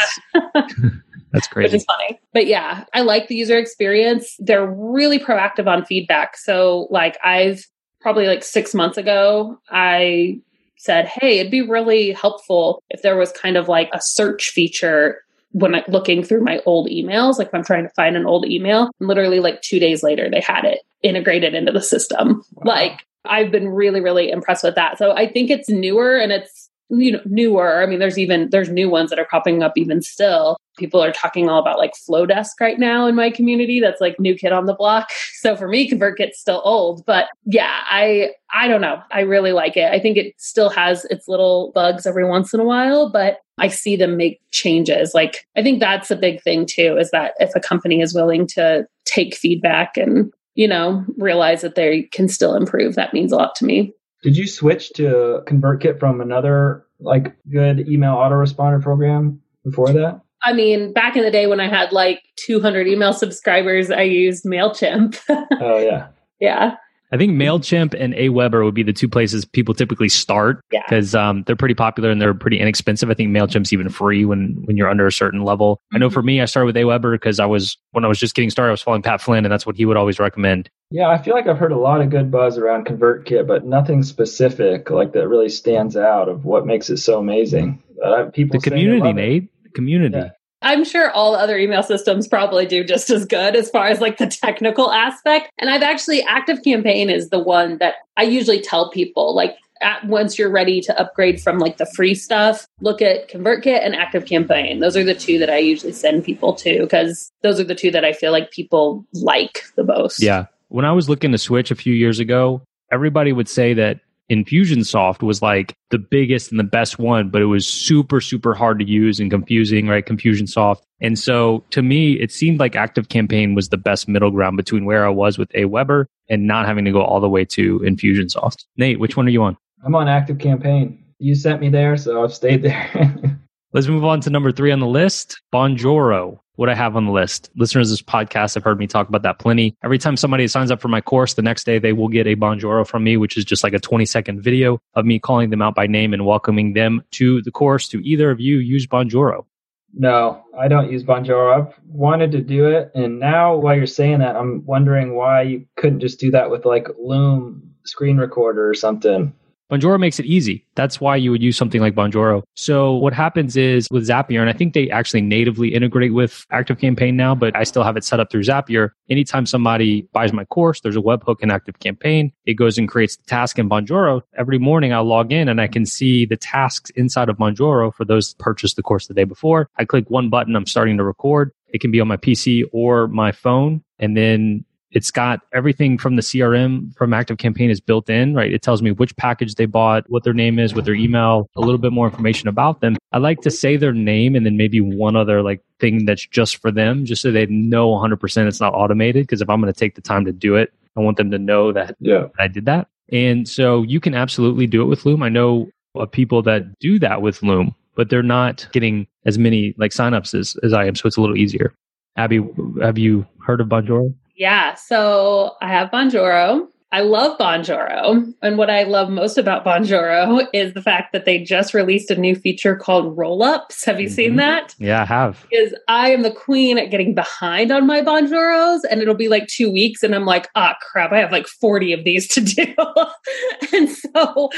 [0.55, 0.75] That's
[1.33, 1.67] That's crazy.
[1.67, 2.19] Which is funny.
[2.33, 4.35] But yeah, I like the user experience.
[4.41, 6.37] They're really proactive on feedback.
[6.39, 7.65] So like I've
[8.01, 10.41] probably like 6 months ago, I
[10.79, 15.21] said, Hey, it'd be really helpful if there was kind of like a search feature
[15.53, 18.47] when I'm looking through my old emails, like if I'm trying to find an old
[18.47, 22.43] email, literally like two days later, they had it integrated into the system.
[22.55, 22.63] Wow.
[22.65, 24.97] Like I've been really, really impressed with that.
[24.97, 27.83] So I think it's newer and it's you know newer.
[27.83, 30.57] I mean there's even there's new ones that are popping up even still.
[30.79, 34.35] People are talking all about like Flodesk right now in my community that's like new
[34.35, 35.11] kid on the block.
[35.41, 37.03] So for me convertkit's still old.
[37.07, 39.01] But yeah i i don't know.
[39.11, 39.91] I really like it.
[39.93, 43.69] I think it still has its little bugs every once in a while but i
[43.69, 45.15] see them make changes.
[45.15, 48.47] Like i think that's a big thing too is that if a company is willing
[48.49, 53.37] to take feedback and you know realize that they can still improve that means a
[53.37, 59.41] lot to me did you switch to ConvertKit from another like good email autoresponder program
[59.65, 60.21] before that?
[60.43, 64.45] I mean, back in the day when I had like 200 email subscribers, I used
[64.45, 65.19] MailChimp.
[65.61, 66.09] oh, yeah.
[66.41, 66.77] Yeah.
[67.13, 71.29] I think MailChimp and Aweber would be the two places people typically start because yeah.
[71.29, 73.11] um, they're pretty popular and they're pretty inexpensive.
[73.11, 75.77] I think MailChimp's even free when, when you're under a certain level.
[75.77, 75.97] Mm-hmm.
[75.97, 76.27] I know for mm-hmm.
[76.27, 78.73] me, I started with Aweber because I was, when I was just getting started, I
[78.73, 80.71] was following Pat Flynn and that's what he would always recommend.
[80.93, 84.03] Yeah, I feel like I've heard a lot of good buzz around ConvertKit, but nothing
[84.03, 87.83] specific like that really stands out of what makes it so amazing.
[88.05, 89.51] Uh, people the community, Nate.
[89.65, 90.17] The community.
[90.17, 90.31] Yeah.
[90.63, 94.19] I'm sure all other email systems probably do just as good as far as like
[94.19, 95.51] the technical aspect.
[95.59, 100.05] And I've actually Active Campaign is the one that I usually tell people like at,
[100.07, 104.27] once you're ready to upgrade from like the free stuff, look at ConvertKit and Active
[104.27, 104.81] Campaign.
[104.81, 107.91] Those are the two that I usually send people to because those are the two
[107.93, 110.23] that I feel like people like the most.
[110.23, 110.47] Yeah.
[110.69, 115.23] When I was looking to switch a few years ago, everybody would say that Infusionsoft
[115.23, 118.85] was like the biggest and the best one, but it was super, super hard to
[118.87, 120.07] use and confusing, right?
[120.07, 120.83] Confusionsoft.
[121.01, 124.85] And so to me, it seemed like Active Campaign was the best middle ground between
[124.85, 128.65] where I was with Aweber and not having to go all the way to Infusionsoft.
[128.77, 129.57] Nate, which one are you on?
[129.85, 131.05] I'm on Active Campaign.
[131.19, 133.41] You sent me there, so I've stayed there.
[133.73, 137.11] Let's move on to number three on the list Bonjoro what I have on the
[137.11, 137.49] list.
[137.57, 139.75] Listeners of this podcast have heard me talk about that plenty.
[139.83, 142.37] Every time somebody signs up for my course, the next day they will get a
[142.37, 145.63] Bonjoro from me, which is just like a 20 second video of me calling them
[145.63, 147.89] out by name and welcoming them to the course.
[147.89, 149.47] Do either of you use Bonjoro?
[149.95, 151.67] No, I don't use Bonjoro.
[151.67, 152.91] I've wanted to do it.
[152.95, 156.67] And now while you're saying that, I'm wondering why you couldn't just do that with
[156.67, 159.33] like Loom screen recorder or something.
[159.71, 160.67] Bonjoro makes it easy.
[160.75, 162.43] That's why you would use something like Bonjoro.
[162.55, 167.15] So what happens is with Zapier, and I think they actually natively integrate with ActiveCampaign
[167.15, 168.91] now, but I still have it set up through Zapier.
[169.09, 172.33] Anytime somebody buys my course, there's a webhook in ActiveCampaign.
[172.47, 174.23] It goes and creates the task in Bonjoro.
[174.37, 178.05] Every morning I'll log in and I can see the tasks inside of Bonjoro for
[178.05, 179.69] those purchased the course the day before.
[179.77, 181.53] I click one button, I'm starting to record.
[181.69, 183.85] It can be on my PC or my phone.
[184.01, 188.53] And then It's got everything from the CRM from Active Campaign is built in, right?
[188.53, 191.61] It tells me which package they bought, what their name is, what their email, a
[191.61, 192.97] little bit more information about them.
[193.13, 196.57] I like to say their name and then maybe one other like thing that's just
[196.57, 199.25] for them, just so they know 100% it's not automated.
[199.25, 201.39] Because if I'm going to take the time to do it, I want them to
[201.39, 202.27] know that Yeah.
[202.39, 202.89] I did that.
[203.13, 205.23] And so you can absolutely do it with Loom.
[205.23, 209.75] I know of people that do that with Loom, but they're not getting as many
[209.79, 210.95] like signups as, as I am.
[210.95, 211.73] So it's a little easier.
[212.17, 212.41] Abbey,
[212.83, 214.15] have you heard of Bonjoro?
[214.41, 216.67] Yeah, so I have Bonjoro.
[216.93, 218.33] I love Bonjoro.
[218.41, 222.17] And what I love most about Bonjoro is the fact that they just released a
[222.17, 223.85] new feature called roll ups.
[223.85, 224.37] Have you seen Mhm.
[224.39, 224.75] that?
[224.79, 225.47] Yeah, I have.
[225.51, 229.47] Because I am the queen at getting behind on my Bonjoros, and it'll be like
[229.47, 232.65] two weeks, and I'm like, ah, crap, I have like 40 of these to do.
[233.75, 234.49] and so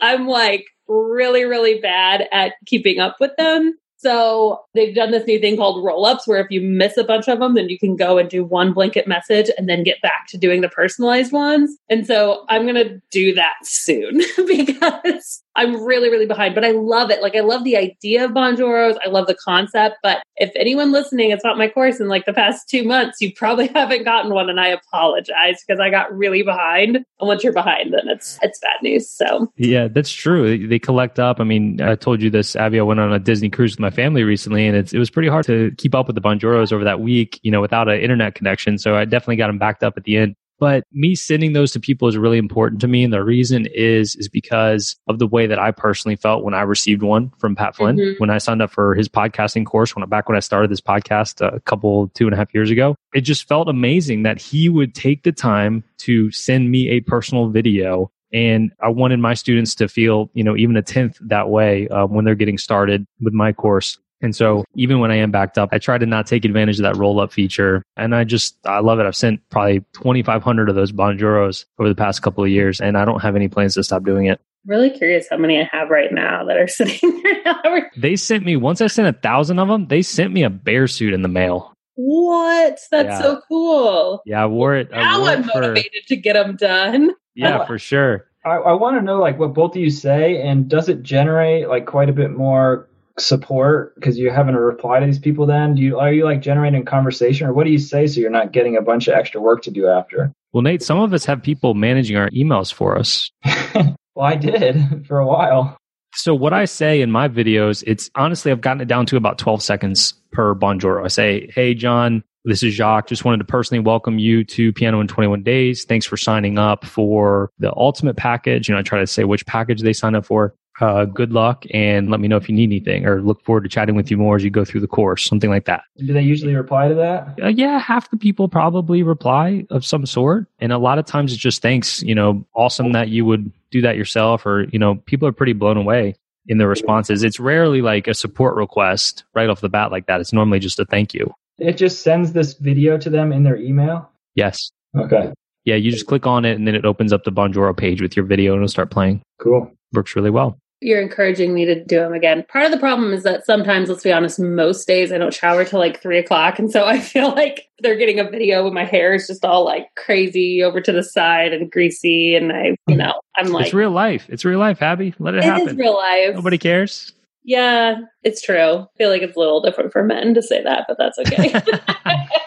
[0.00, 3.74] I'm like really, really bad at keeping up with them.
[4.02, 7.28] So they've done this new thing called roll ups where if you miss a bunch
[7.28, 10.26] of them, then you can go and do one blanket message and then get back
[10.30, 11.76] to doing the personalized ones.
[11.88, 16.70] And so I'm going to do that soon because I'm really, really behind, but I
[16.70, 17.20] love it.
[17.20, 18.96] Like I love the idea of Bonjoros.
[19.04, 19.96] I love the concept.
[20.02, 23.32] But if anyone listening, it's not my course in like the past two months, you
[23.34, 24.48] probably haven't gotten one.
[24.48, 26.96] And I apologize because I got really behind.
[26.96, 29.10] And once you're behind, then it's, it's bad news.
[29.10, 30.66] So Yeah, that's true.
[30.66, 31.38] They, collect up.
[31.38, 32.80] I mean, I told you this, Abbey.
[32.80, 35.46] I went on a Disney cruise with my family recently, and it was pretty hard
[35.46, 38.78] to keep up with the Bonjoros over that week, you know, without an internet connection.
[38.78, 40.34] So I definitely got them backed up at the end.
[40.62, 43.02] But me sending those to people is really important to me.
[43.02, 46.62] And the reason is, is because of the way that I personally felt when I
[46.62, 48.20] received one from Pat Flynn, Mhm.
[48.20, 51.44] when I signed up for his podcasting course, when back when I started this podcast
[51.44, 52.94] a couple, two and a half years ago.
[53.12, 57.48] It just felt amazing that he would take the time to send me a personal
[57.48, 61.88] video and I wanted my students to feel, you know, even a tenth that way
[61.88, 63.98] uh, when they're getting started with my course.
[64.22, 66.84] And so even when I am backed up, I try to not take advantage of
[66.84, 67.82] that roll up feature.
[67.96, 69.06] And I just, I love it.
[69.06, 73.04] I've sent probably 2,500 of those Bonjoros over the past couple of years, and I
[73.04, 74.40] don't have any plans to stop doing it.
[74.64, 77.90] really curious how many I have right now that are sitting there.
[77.96, 80.86] They sent me, once I sent a thousand of them, they sent me a bear
[80.86, 81.74] suit in the mail.
[81.96, 82.78] What?
[82.90, 83.20] That's Yeah.
[83.22, 84.22] so cool.
[84.24, 84.88] Yeah, I wore it.
[84.92, 87.10] I Now wore I'm it for, motivated to get them done.
[87.34, 88.26] yeah, for sure.
[88.44, 91.68] I, I want to know like what both of you say, and does it generate
[91.68, 95.46] like quite a bit more support because you're having to reply to these people?
[95.46, 98.30] Then do you are you like generating conversation, or what do you say so you're
[98.30, 100.32] not getting a bunch of extra work to do after?
[100.52, 103.30] Well, Nate, some of us have people managing our emails for us.
[103.74, 103.96] well,
[104.26, 105.76] I did for a while.
[106.14, 109.38] So what I say in my videos, it's honestly I've gotten it down to about
[109.38, 113.08] 12 seconds per Bonjoro I say, "Hey John, this is Jacques.
[113.08, 115.84] Just wanted to personally welcome you to Piano in 21 Days.
[115.84, 119.46] Thanks for signing up for the ultimate package." You know, I try to say which
[119.46, 120.54] package they sign up for.
[120.82, 123.68] Uh, good luck, and let me know if you need anything, or look forward to
[123.68, 125.84] chatting with you more as you go through the course, something like that.
[125.96, 127.38] Do they usually reply to that?
[127.40, 130.48] Uh, yeah, half the people probably reply of some sort.
[130.58, 133.80] And a lot of times it's just thanks, you know, awesome that you would do
[133.82, 134.44] that yourself.
[134.44, 136.16] Or, you know, people are pretty blown away
[136.48, 137.22] in their responses.
[137.22, 140.20] It's rarely like a support request right off the bat like that.
[140.20, 141.32] It's normally just a thank you.
[141.58, 144.10] It just sends this video to them in their email.
[144.34, 144.72] Yes.
[144.98, 145.30] Okay,
[145.64, 148.16] Yeah, you just click on it and then it opens up the Bonjoro page with
[148.16, 149.22] your video and it'll start playing.
[149.40, 149.70] cool.
[149.92, 150.58] Works really well.
[150.82, 152.44] You're encouraging me to do them again.
[152.48, 155.64] Part of the problem is that sometimes, let's be honest, most days I don't shower
[155.64, 156.58] till like three o'clock.
[156.58, 159.64] And so I feel like they're getting a video with my hair is just all
[159.64, 162.34] like crazy over to the side and greasy.
[162.34, 164.26] And I, you know, I'm like, it's real life.
[164.28, 165.14] It's real life, Abbey.
[165.18, 165.68] Let it, it happen.
[165.68, 166.34] is real life.
[166.34, 167.12] Nobody cares.
[167.44, 168.56] Yeah, it's true.
[168.56, 171.52] I feel like it's a little different for men to say that, but that's okay.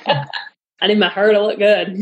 [0.81, 1.97] I need my hair to look good.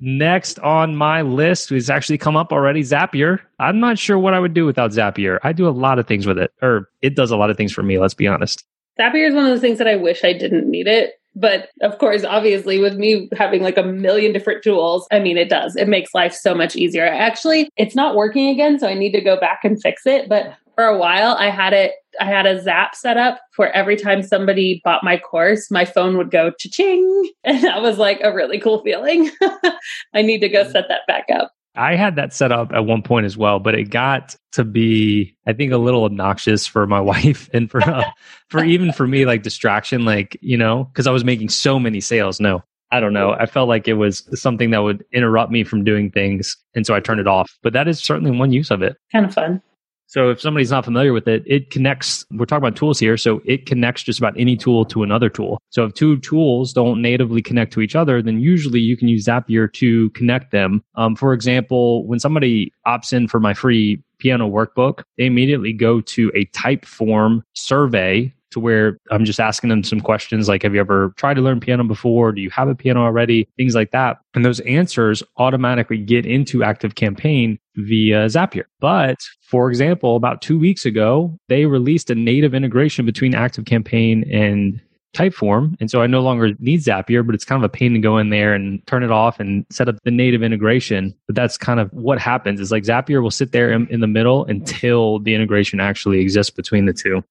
[0.00, 3.38] Next on my list is actually come up already Zapier.
[3.58, 5.38] I'm not sure what I would do without Zapier.
[5.42, 7.72] I do a lot of things with it, or it does a lot of things
[7.72, 8.64] for me, let's be honest.
[8.98, 11.14] Zapier is one of those things that I wish I didn't need it.
[11.36, 15.48] But of course, obviously, with me having like a million different tools, I mean, it
[15.48, 15.74] does.
[15.74, 17.06] It makes life so much easier.
[17.06, 20.28] Actually, it's not working again, so I need to go back and fix it.
[20.28, 23.96] But for a while, I had it, I had a Zap set up for every
[23.96, 27.30] time somebody bought my course, my phone would go cha-ching.
[27.44, 29.30] And that was like a really cool feeling.
[30.14, 31.52] I need to go set that back up.
[31.76, 35.36] I had that set up at one point as well, but it got to be,
[35.46, 38.04] I think, a little obnoxious for my wife and for uh,
[38.48, 42.00] for even for me, like distraction, like you know, because I was making so many
[42.00, 42.40] sales.
[42.40, 43.32] No, I don't know.
[43.32, 46.94] I felt like it was something that would interrupt me from doing things, and so
[46.94, 47.50] I turned it off.
[47.62, 48.96] But that is certainly one use of it.
[49.10, 49.60] Kind of fun.
[50.06, 52.24] So if somebody's not familiar with it, it connects.
[52.30, 55.60] We're talking about tools here, so it connects just about any tool to another tool.
[55.70, 59.26] So if two tools don't natively connect to each other, then usually you can use
[59.26, 60.82] Zapier to connect them.
[60.94, 66.00] Um, for example, when somebody opts in for my free piano workbook, they immediately go
[66.00, 70.80] to a Typeform survey to where I'm just asking them some questions like, have you
[70.80, 72.32] ever tried to learn piano before?
[72.32, 73.48] Do you have a piano already?
[73.56, 74.18] Things like that.
[74.34, 78.64] And those answers automatically get into Active Campaign via Zapier.
[78.80, 84.24] But for example, about two weeks ago, they released a native integration between Active Campaign
[84.32, 84.80] and
[85.14, 85.76] Typeform.
[85.80, 88.18] And so I no longer need Zapier, but it's kind of a pain to go
[88.18, 91.14] in there and turn it off and set up the native integration.
[91.26, 94.06] But that's kind of what happens is like Zapier will sit there in, in the
[94.06, 97.22] middle until the integration actually exists between the two.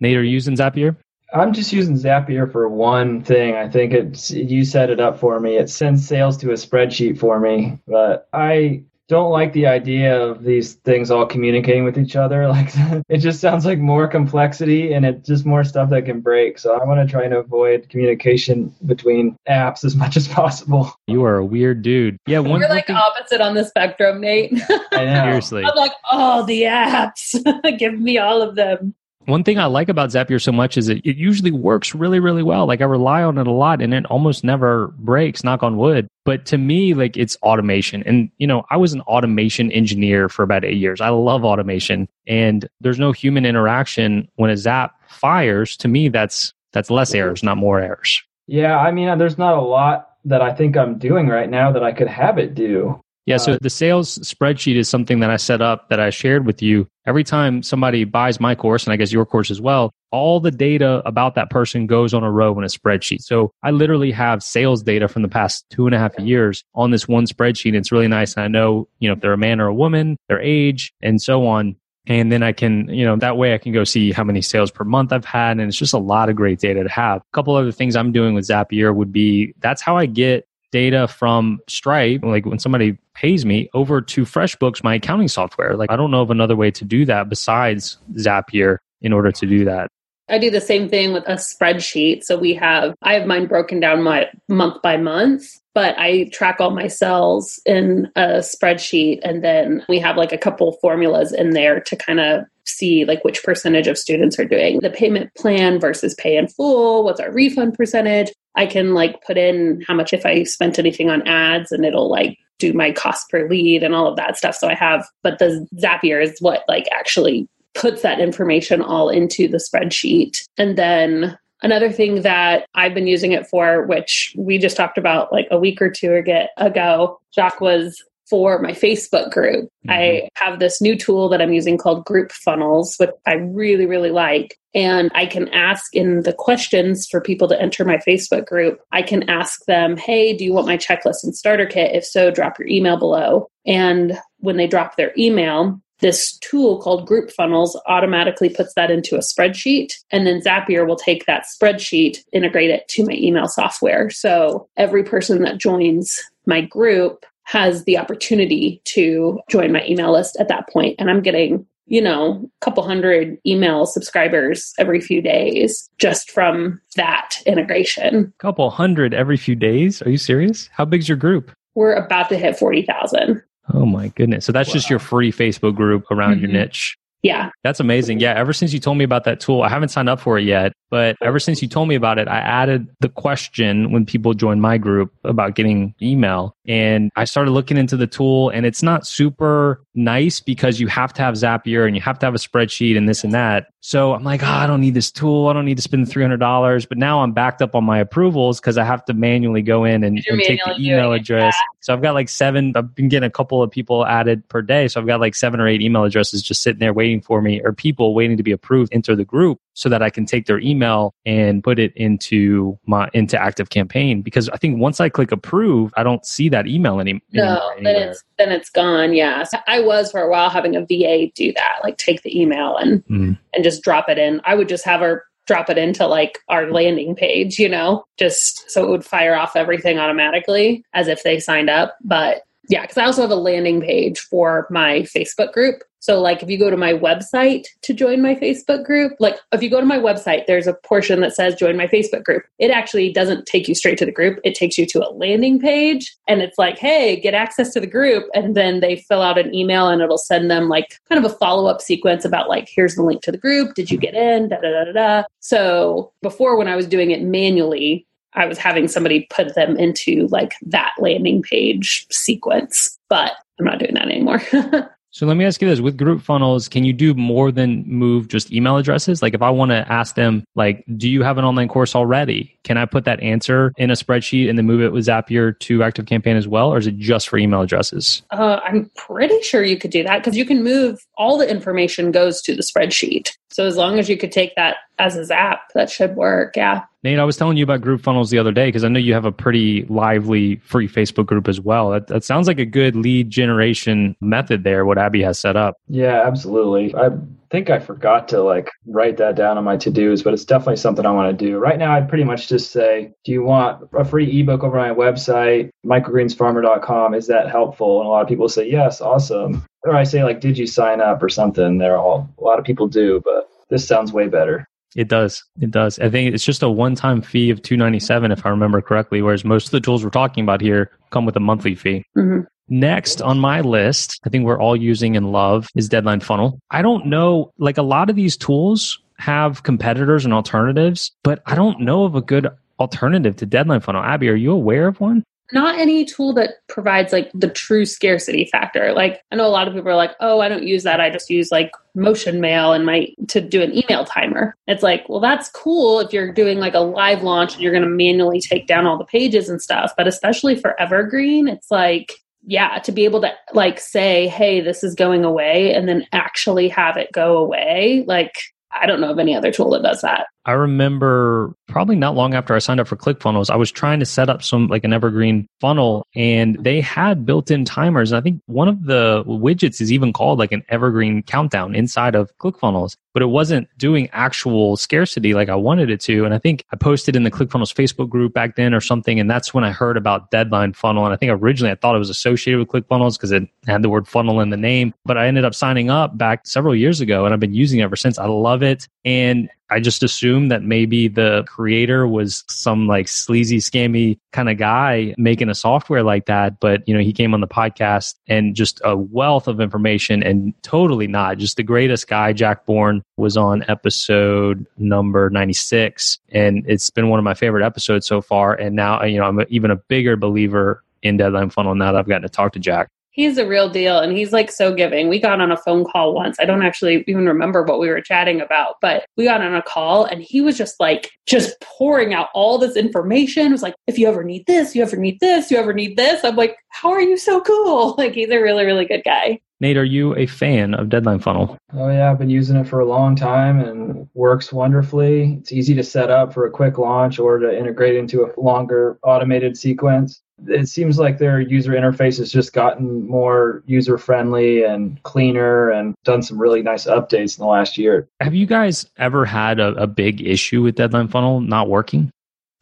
[0.00, 0.96] Nate, are you using Zapier?
[1.32, 3.54] I'm just using Zapier for one thing.
[3.54, 5.56] I think it's you set it up for me.
[5.56, 10.42] It sends sales to a spreadsheet for me, but I don't like the idea of
[10.44, 12.48] these things all communicating with each other.
[12.50, 12.70] Like
[13.08, 16.58] it just sounds like more complexity and it's just more stuff that can break.
[16.58, 20.92] So I want to try and avoid communication between apps as much as possible.
[21.06, 22.16] You are a weird dude.
[22.26, 24.52] Yeah, one, You're like thing- opposite on the spectrum, Nate.
[24.92, 25.22] I know.
[25.26, 25.64] Seriously.
[25.64, 27.78] I'm like, oh, the apps.
[27.78, 28.94] Give me all of them.
[29.26, 32.42] One thing I like about Zapier so much is it, it usually works really, really
[32.42, 32.66] well.
[32.66, 36.08] Like I rely on it a lot and it almost never breaks, knock on wood.
[36.24, 38.02] But to me, like it's automation.
[38.04, 41.00] And, you know, I was an automation engineer for about eight years.
[41.00, 45.76] I love automation and there's no human interaction when a Zap fires.
[45.78, 48.22] To me, that's, that's less errors, not more errors.
[48.46, 48.78] Yeah.
[48.78, 51.92] I mean, there's not a lot that I think I'm doing right now that I
[51.92, 53.00] could have it do.
[53.26, 56.46] Yeah, so uh, the sales spreadsheet is something that I set up that I shared
[56.46, 56.88] with you.
[57.06, 60.50] Every time somebody buys my course, and I guess your course as well, all the
[60.50, 63.22] data about that person goes on a row in a spreadsheet.
[63.22, 66.90] So I literally have sales data from the past two and a half years on
[66.90, 67.74] this one spreadsheet.
[67.74, 68.34] It's really nice.
[68.34, 71.20] And I know, you know, if they're a man or a woman, their age, and
[71.20, 71.76] so on.
[72.06, 74.70] And then I can, you know, that way I can go see how many sales
[74.70, 75.58] per month I've had.
[75.58, 77.20] And it's just a lot of great data to have.
[77.20, 81.08] A couple other things I'm doing with Zapier would be that's how I get data
[81.08, 85.76] from Stripe, like when somebody pays me, over to FreshBooks, my accounting software.
[85.76, 89.46] Like I don't know of another way to do that besides Zapier in order to
[89.46, 89.90] do that.
[90.28, 92.22] I do the same thing with a spreadsheet.
[92.22, 96.60] So we have, I have mine broken down my month by month, but I track
[96.60, 99.18] all my sales in a spreadsheet.
[99.24, 103.24] And then we have like a couple formulas in there to kind of see like
[103.24, 107.02] which percentage of students are doing the payment plan versus pay in full.
[107.02, 108.30] What's our refund percentage?
[108.56, 112.10] I can like put in how much if I spent anything on ads and it'll
[112.10, 114.54] like do my cost per lead and all of that stuff.
[114.54, 119.48] So I have, but the Zapier is what like actually puts that information all into
[119.48, 120.42] the spreadsheet.
[120.58, 125.32] And then another thing that I've been using it for, which we just talked about
[125.32, 129.64] like a week or two ago, Jacques was for my Facebook group.
[129.86, 129.90] Mm-hmm.
[129.90, 134.10] I have this new tool that I'm using called Group Funnels, which I really, really
[134.10, 134.56] like.
[134.72, 139.02] And I can ask in the questions for people to enter my Facebook group, I
[139.02, 141.94] can ask them, hey, do you want my checklist and starter kit?
[141.94, 143.48] If so, drop your email below.
[143.66, 149.16] And when they drop their email, this tool called Group Funnels automatically puts that into
[149.16, 149.92] a spreadsheet.
[150.10, 154.08] And then Zapier will take that spreadsheet, integrate it to my email software.
[154.08, 160.36] So every person that joins my group has the opportunity to join my email list
[160.38, 160.68] at that.
[161.00, 166.80] And I'm getting, you know, a couple hundred email subscribers every few days just from
[166.94, 168.32] that integration.
[168.38, 170.00] A couple hundred every few days?
[170.02, 170.70] Are you serious?
[170.72, 171.50] How big's your group?
[171.74, 173.42] We're about to hit 40,000.
[173.74, 174.44] Oh my goodness.
[174.44, 174.74] So that's wow.
[174.74, 176.52] just your free Facebook group around mm-hmm.
[176.52, 176.96] your niche.
[177.22, 177.50] Yeah.
[177.62, 178.20] That's amazing.
[178.20, 178.34] Yeah.
[178.34, 180.72] Ever since you told me about that tool, I haven't signed up for it yet,
[180.90, 184.60] but ever since you told me about it, I added the question when people join
[184.60, 186.56] my group about getting email.
[186.66, 191.12] And I started looking into the tool and it's not super nice because you have
[191.14, 193.66] to have Zapier and you have to have a spreadsheet and this and that.
[193.80, 195.48] So I'm like, oh, I don't need this tool.
[195.48, 196.88] I don't need to spend $300.
[196.88, 200.04] But now I'm backed up on my approvals because I have to manually go in
[200.04, 201.56] and, and take the email address.
[201.80, 204.86] So I've got like seven, I've been getting a couple of people added per day.
[204.86, 207.62] So I've got like seven or eight email addresses just sitting there waiting for me
[207.64, 210.58] or people waiting to be approved into the group so that I can take their
[210.60, 215.94] email and put it into my into ActiveCampaign because I think once I click approve,
[215.96, 219.14] I don't see that email any, no, then it's then it's gone.
[219.14, 219.44] Yeah.
[219.44, 222.76] So I was for a while having a VA do that, like take the email
[222.76, 223.38] and mm.
[223.54, 224.42] and just drop it in.
[224.44, 228.70] I would just have her drop it into like our landing page, you know, just
[228.70, 231.96] so it would fire off everything automatically as if they signed up.
[232.04, 235.82] But yeah, because I also have a landing page for my Facebook group.
[236.00, 239.62] So, like, if you go to my website to join my Facebook group, like, if
[239.62, 242.42] you go to my website, there's a portion that says join my Facebook group.
[242.58, 245.60] It actually doesn't take you straight to the group, it takes you to a landing
[245.60, 246.16] page.
[246.26, 248.24] And it's like, hey, get access to the group.
[248.34, 251.34] And then they fill out an email and it'll send them like kind of a
[251.36, 253.74] follow up sequence about, like, here's the link to the group.
[253.74, 254.48] Did you get in?
[254.48, 255.22] Da da da da da.
[255.40, 260.28] So, before when I was doing it manually, I was having somebody put them into
[260.28, 264.40] like that landing page sequence, but I'm not doing that anymore.
[265.12, 268.28] So let me ask you this with group funnels, can you do more than move
[268.28, 269.22] just email addresses?
[269.22, 272.56] Like if I want to ask them, like, do you have an online course already?
[272.62, 275.78] Can I put that answer in a spreadsheet and then move it with Zapier to
[275.78, 276.72] ActiveCampaign as well?
[276.72, 278.22] Or is it just for email addresses?
[278.30, 282.12] Uh, I'm pretty sure you could do that because you can move all the information
[282.12, 283.30] goes to the spreadsheet.
[283.48, 286.54] So as long as you could take that as a zap, that should work.
[286.54, 286.84] Yeah.
[287.02, 289.14] Nate, I was telling you about group funnels the other day because I know you
[289.14, 291.90] have a pretty lively free Facebook group as well.
[291.90, 295.76] That, that sounds like a good lead generation method there, what Abbey has set up.
[295.88, 296.94] Yeah, absolutely.
[296.94, 297.08] I
[297.50, 300.76] think I forgot to like write that down on my to dos, but it's definitely
[300.76, 301.56] something I want to do.
[301.56, 304.90] Right now, I'd pretty much just say, Do you want a free ebook over my
[304.90, 307.14] website, microgreensfarmer.com?
[307.14, 308.00] Is that helpful?
[308.00, 309.64] And a lot of people say, Yes, awesome.
[309.84, 311.78] Or I say, like, Did you sign up or something?
[311.78, 314.68] They're all, a lot of people do, but this sounds way better.
[314.96, 315.44] It does.
[315.60, 315.98] It does.
[315.98, 319.66] I think it's just a one-time fee of 297 if I remember correctly, whereas most
[319.66, 322.04] of the tools we're talking about here come with a monthly fee.
[322.16, 322.40] Mm-hmm.
[322.68, 326.60] Next on my list, I think we're all using and love is Deadline Funnel.
[326.70, 331.54] I don't know, like a lot of these tools have competitors and alternatives, but I
[331.54, 334.02] don't know of a good alternative to Deadline Funnel.
[334.02, 335.24] Abbey, are you aware of one?
[335.52, 338.92] Not any tool that provides like the true scarcity factor.
[338.92, 341.00] Like I know a lot of people are like, "Oh, I don't use that.
[341.00, 345.20] I just use like MotionMail and my to do an email timer." It's like, well,
[345.20, 348.66] that's cool if you're doing like a live launch and you're going to manually take
[348.66, 349.92] down all the pages and stuff.
[349.96, 352.14] But especially for Evergreen, it's like
[352.46, 356.68] yeah, to be able to like say, "Hey, this is going away," and then actually
[356.68, 358.34] have it go away, like
[358.72, 360.26] I don't know of any other tool that does that.
[360.46, 364.06] I remember probably not long after I signed up for ClickFunnels, I was trying to
[364.06, 368.10] set up some like an evergreen funnel and they had built in timers.
[368.10, 372.14] And I think one of the widgets is even called like an evergreen countdown inside
[372.14, 376.24] of ClickFunnels, but it wasn't doing actual scarcity like I wanted it to.
[376.24, 379.20] And I think I posted in the ClickFunnels Facebook group back then or something.
[379.20, 381.04] And that's when I heard about Deadline Funnel.
[381.04, 383.90] And I think originally I thought it was associated with ClickFunnels because it had the
[383.90, 387.26] word funnel in the name, but I ended up signing up back several years ago
[387.26, 388.18] and I've been using it ever since.
[388.18, 388.88] I love it.
[389.04, 394.58] And I just assumed that maybe the creator was some like sleazy, scammy kind of
[394.58, 396.58] guy making a software like that.
[396.60, 400.52] But, you know, he came on the podcast and just a wealth of information and
[400.62, 401.38] totally not.
[401.38, 406.18] Just the greatest guy, Jack Born, was on episode number 96.
[406.30, 408.54] And it's been one of my favorite episodes so far.
[408.54, 412.08] And now, you know, I'm even a bigger believer in Deadline Funnel now that I've
[412.08, 415.08] gotten to talk to Jack he's a real deal and he's like so giving.
[415.08, 416.38] We got on a phone call once.
[416.40, 419.62] I don't actually even remember what we were chatting about, but we got on a
[419.62, 423.46] call and he was just like just pouring out all this information.
[423.46, 425.96] It was like, if you ever need this, you ever need this, you ever need
[425.96, 426.24] this.
[426.24, 427.94] I'm like, how are you so cool?
[428.00, 429.40] Like he's a really, really good guy.
[429.60, 431.58] Nate, are you a fan of Deadline Funnel?
[431.74, 435.34] Oh yeah, I've been using it for a long time and works wonderfully.
[435.40, 438.98] It's easy to set up for a quick launch or to integrate into a longer
[439.02, 445.02] automated sequence it seems like their user interface has just gotten more user friendly and
[445.02, 448.08] cleaner and done some really nice updates in the last year.
[448.20, 452.10] Have you guys ever had a, a big issue with Deadline Funnel not working?